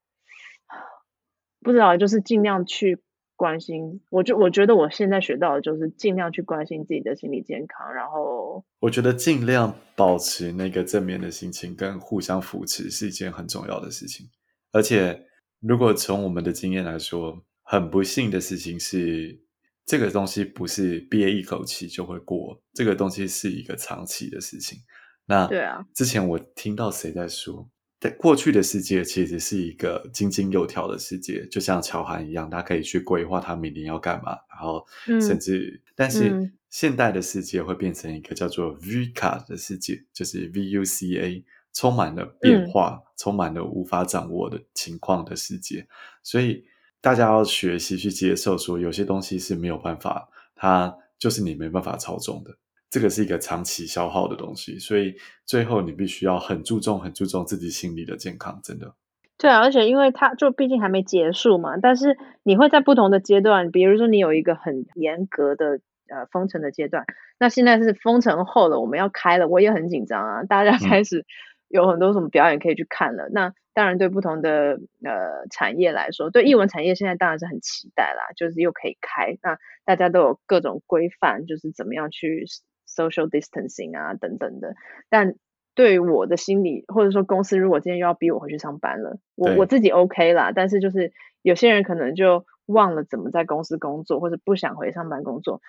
[1.61, 2.97] 不知道，就是尽量去。
[3.43, 14.25] 关心，我就我觉得我现在学到的就是尽量去关心自己的心理健康，然后我觉得尽量保持那个正面的心情跟互相扶持是一件很重要的事情。
[14.71, 15.27] 而且，
[15.59, 19.37] 如果从我们的经验来说，很不幸的事情是，
[19.85, 24.79] 这个东西不是憋一口气就会过，这个东西是一个长期的事情。
[25.25, 27.69] 那对啊，之前我听到谁在说，
[28.03, 34.85] 在过去的世界其实是一个井井有条的世界，就像乔涵一样，他可以去规划他明年要干嘛，然后
[35.21, 45.87] 甚至，嗯、但是现代的世界会变成一个叫做 VUCA 的世界，就是 VUCA，充满了变化，嗯、充满了无法掌握的情况的世界，
[46.23, 46.65] 所以
[46.99, 52.57] 大家要学习去接受，说有些东西是没有办法，它就是你没办法操纵的。
[52.93, 55.15] 这个是一个长期消耗的东西，所以
[55.47, 58.93] 最后你必须要很注重、很注重自己心理的健康，真的。
[59.39, 67.03] 对啊，而且因为它就毕竟还没结束嘛，但是你会在不同的阶段，比如说你有一个很严格的呃封城的阶段，
[67.39, 71.25] 那现在是封城后了，我们要开了，我也很紧张啊，大家开始
[71.69, 73.23] 有很多什么表演可以去看了。
[73.29, 82.45] 嗯、那当然对不同的呃产业来说，对艺文产业现在当然是很期待啦，就是又可以开，那大家都有各种规范，就是怎么样去。
[82.93, 84.75] Social distancing 啊，等等的，
[85.09, 85.35] 但
[85.75, 95.61] 对我的心理，或者说公司如果今天又要逼我回去上班了，我我自己 OK 啦，但是就是有些人可能就忘了怎么在公司工作，或者不想回上班工作。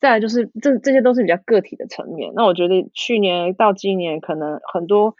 [0.00, 2.32] 再来就是这这些都是比较个体的层面。
[2.34, 5.16] 那我觉得去年到今年，可能很多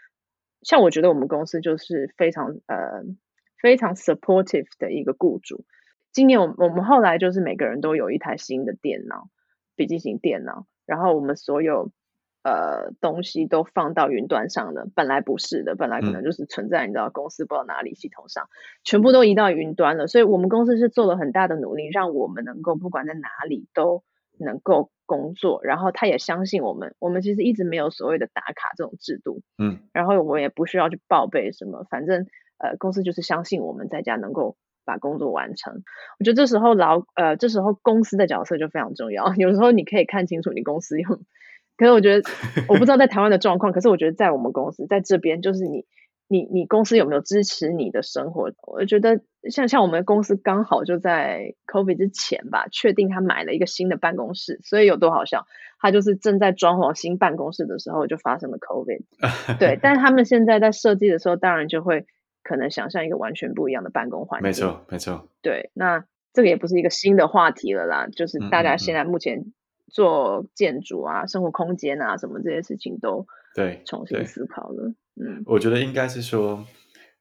[0.61, 3.03] 像我觉得我们公司就是非常呃
[3.61, 5.63] 非常 supportive 的一个雇主。
[6.11, 9.29] 今年我我们后来就是每个人都有一台新的电脑，
[9.75, 10.65] 笔记型电脑。
[10.85, 11.91] 然后我们所有
[12.43, 18.49] 呃东西都放到云端上了，本来不是的，本来可能就是存在你知道公司不知道哪里系统上，
[18.83, 20.07] 全部都移到云端了。
[20.07, 24.03] 所以我们公司是做了很大的努力，让我们能够不管在哪里都
[24.37, 25.61] 能够工作。
[25.63, 32.27] 然后他也相信我们，我们其实一直没有所谓的打卡这种制度，嗯，然后我们也不需要去报备什么，反正
[32.57, 34.57] 呃公司就是相信我们在家能够。
[34.85, 35.83] 把工作完成，
[36.19, 39.33] 我觉得这时候劳呃，这时候公司的角色就非常重要。
[39.37, 41.19] 有时候你可以看清楚你公司用，
[41.77, 42.29] 可是我觉得
[42.67, 45.85] 我不知道在台湾的状况，可是我觉得在我们公司在这边，就是你
[46.27, 48.51] 你你公司有没有支持你的生活？
[48.67, 55.45] 我觉得像像我们公司刚好就在 COVID 之前吧，确定他买了一个新的办公室，所以有多好笑，
[55.79, 59.57] 他就是正在装潢新办公室的时候就发生了 COVID。
[59.59, 62.05] 对， 但是他们现在在设计的时候，当然就会。
[62.43, 64.47] 可能想象一个完全不一样的办公环境。
[64.47, 65.29] 没错，没错。
[65.41, 69.45] 对，那这个也不是一个新的话题了啦，就是大家现在目前
[69.87, 73.25] 做建筑啊、嗯嗯嗯生活空间啊什么这些事情都
[73.55, 74.93] 对重新思考了。
[75.15, 76.65] 嗯，我觉得应该是说，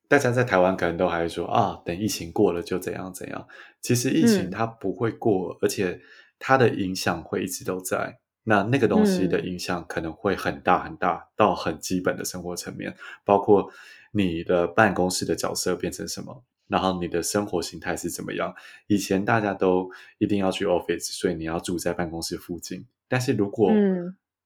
[0.08, 3.46] 大家在台湾可能都还是说啊，等疫情过了就怎样怎样。
[3.82, 6.00] 其实疫情它不会过，嗯、而且
[6.38, 8.18] 它的影响会一直都在。
[8.44, 12.94] 那那个东西的影响可能会很大很大，到很基本的生活层面，
[13.24, 13.70] 包括。
[14.12, 16.44] 你的办公室的角色变成什么？
[16.68, 18.54] 然后你的生活形态是怎么样？
[18.86, 22.86] 以前大家都一定要去 office，所以你要住在办公室附近。
[23.08, 23.70] 但是如果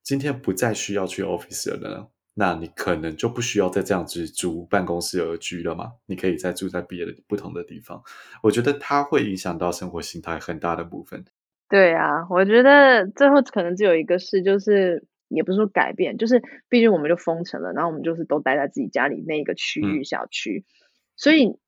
[0.02, 1.96] 今天不再需要去 office 了呢？
[1.98, 5.92] 嗯、那你可能就不需要再这样子租办公室而居了嘛？
[6.06, 8.02] 你可以再住在别的不同的地方。
[8.42, 11.24] 我觉得它会影响到生活形态很大的部分。
[11.68, 15.06] 对啊，我觉得最后可能只有一个事，就是。
[15.28, 20.70] 也不是说改变，就是毕竟我们就封城了，然后我们就是都待在自己家里那个区域小区，嗯、
[21.16, 21.58] 所以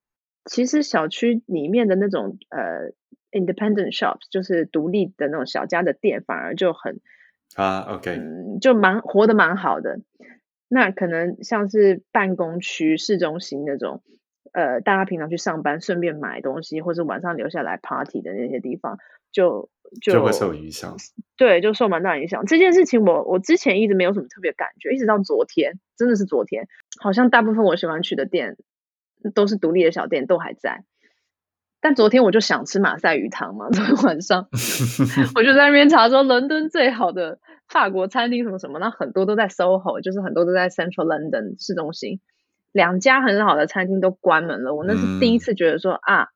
[0.45, 2.93] 其实小区里面的那种呃
[3.33, 7.01] independent shops，就是独立的那种小家的店，反而就很
[7.57, 10.01] 啊 OK，嗯，就蛮活得蛮好的。
[10.69, 14.03] 那可能像是办公区、市中心那种，
[14.53, 18.99] 呃，大家平常去上班顺便买东西，或是晚上留下来 party 的那些地方，
[19.33, 19.71] 就。
[20.03, 20.97] 就，就会受影响，
[21.37, 22.45] 对，就受蛮大影响。
[22.47, 26.69] 这件事情我我之前一直没有什么特别感觉，一直到昨天，真的是昨天，
[27.01, 28.57] 好像大部分我喜欢去的店
[29.35, 30.85] 都是独立的小店，都还在。
[31.81, 34.49] 但昨天我就想吃马赛鱼汤嘛， 昨天晚上
[35.37, 42.21] 我就在那边查说伦敦最好的法国餐厅什么什么，那很多都在 SOHO，就是很多都在 Central London 市中心，
[42.73, 44.75] 两家很好的餐厅都关门了。
[44.75, 46.29] 我那是第一次觉得说、嗯、啊，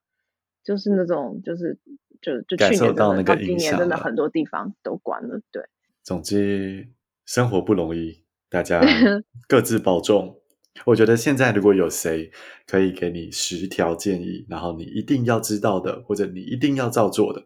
[0.64, 1.78] 就是那种就是。
[2.22, 5.62] 就就去年到那个今年真的很多地方都关了，对。
[6.04, 6.88] 总之，
[7.26, 8.80] 生活不容易，大家
[9.46, 10.38] 各自保重。
[10.86, 12.30] 我觉得现在如果有谁
[12.66, 17.44] 可以给你十条建议，然后你一定要知道的，或者你一定要照做的，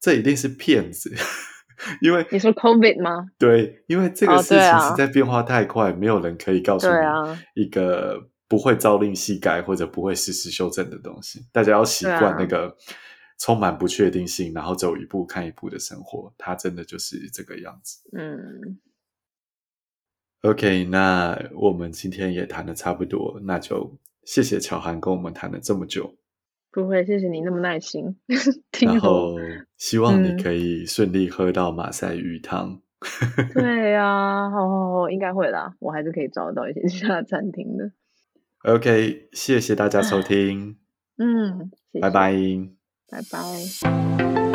[0.00, 1.14] 这一定是骗子。
[2.00, 3.26] 因为你说 COVID 吗？
[3.38, 11.46] 对，因为这个事情实在变化太快，没有人可以告诉你一个不会朝令夕改或者不会实时修正的东西。
[11.52, 12.76] 大家要习惯那个。
[13.38, 18.08] 充满不确定性，然后走一步看一步的生活，它真的就是这个样子。
[18.16, 18.78] 嗯
[20.42, 26.16] ，OK，那我们今天也谈的差不多，那就谢谢乔涵跟我们谈了这么久。
[26.70, 28.16] 不会，谢谢你那么耐心。
[28.82, 29.36] 然后
[29.78, 32.82] 希望你可以顺利喝到马赛鱼汤。
[32.98, 37.92] 嗯、 对呀、啊，好好好，应该会啦，我还是可以找到一些 其他餐厅的。
[38.64, 40.76] OK，谢谢大家收听。
[41.16, 41.70] 嗯，
[42.00, 42.34] 拜拜，
[43.08, 44.45] 拜拜。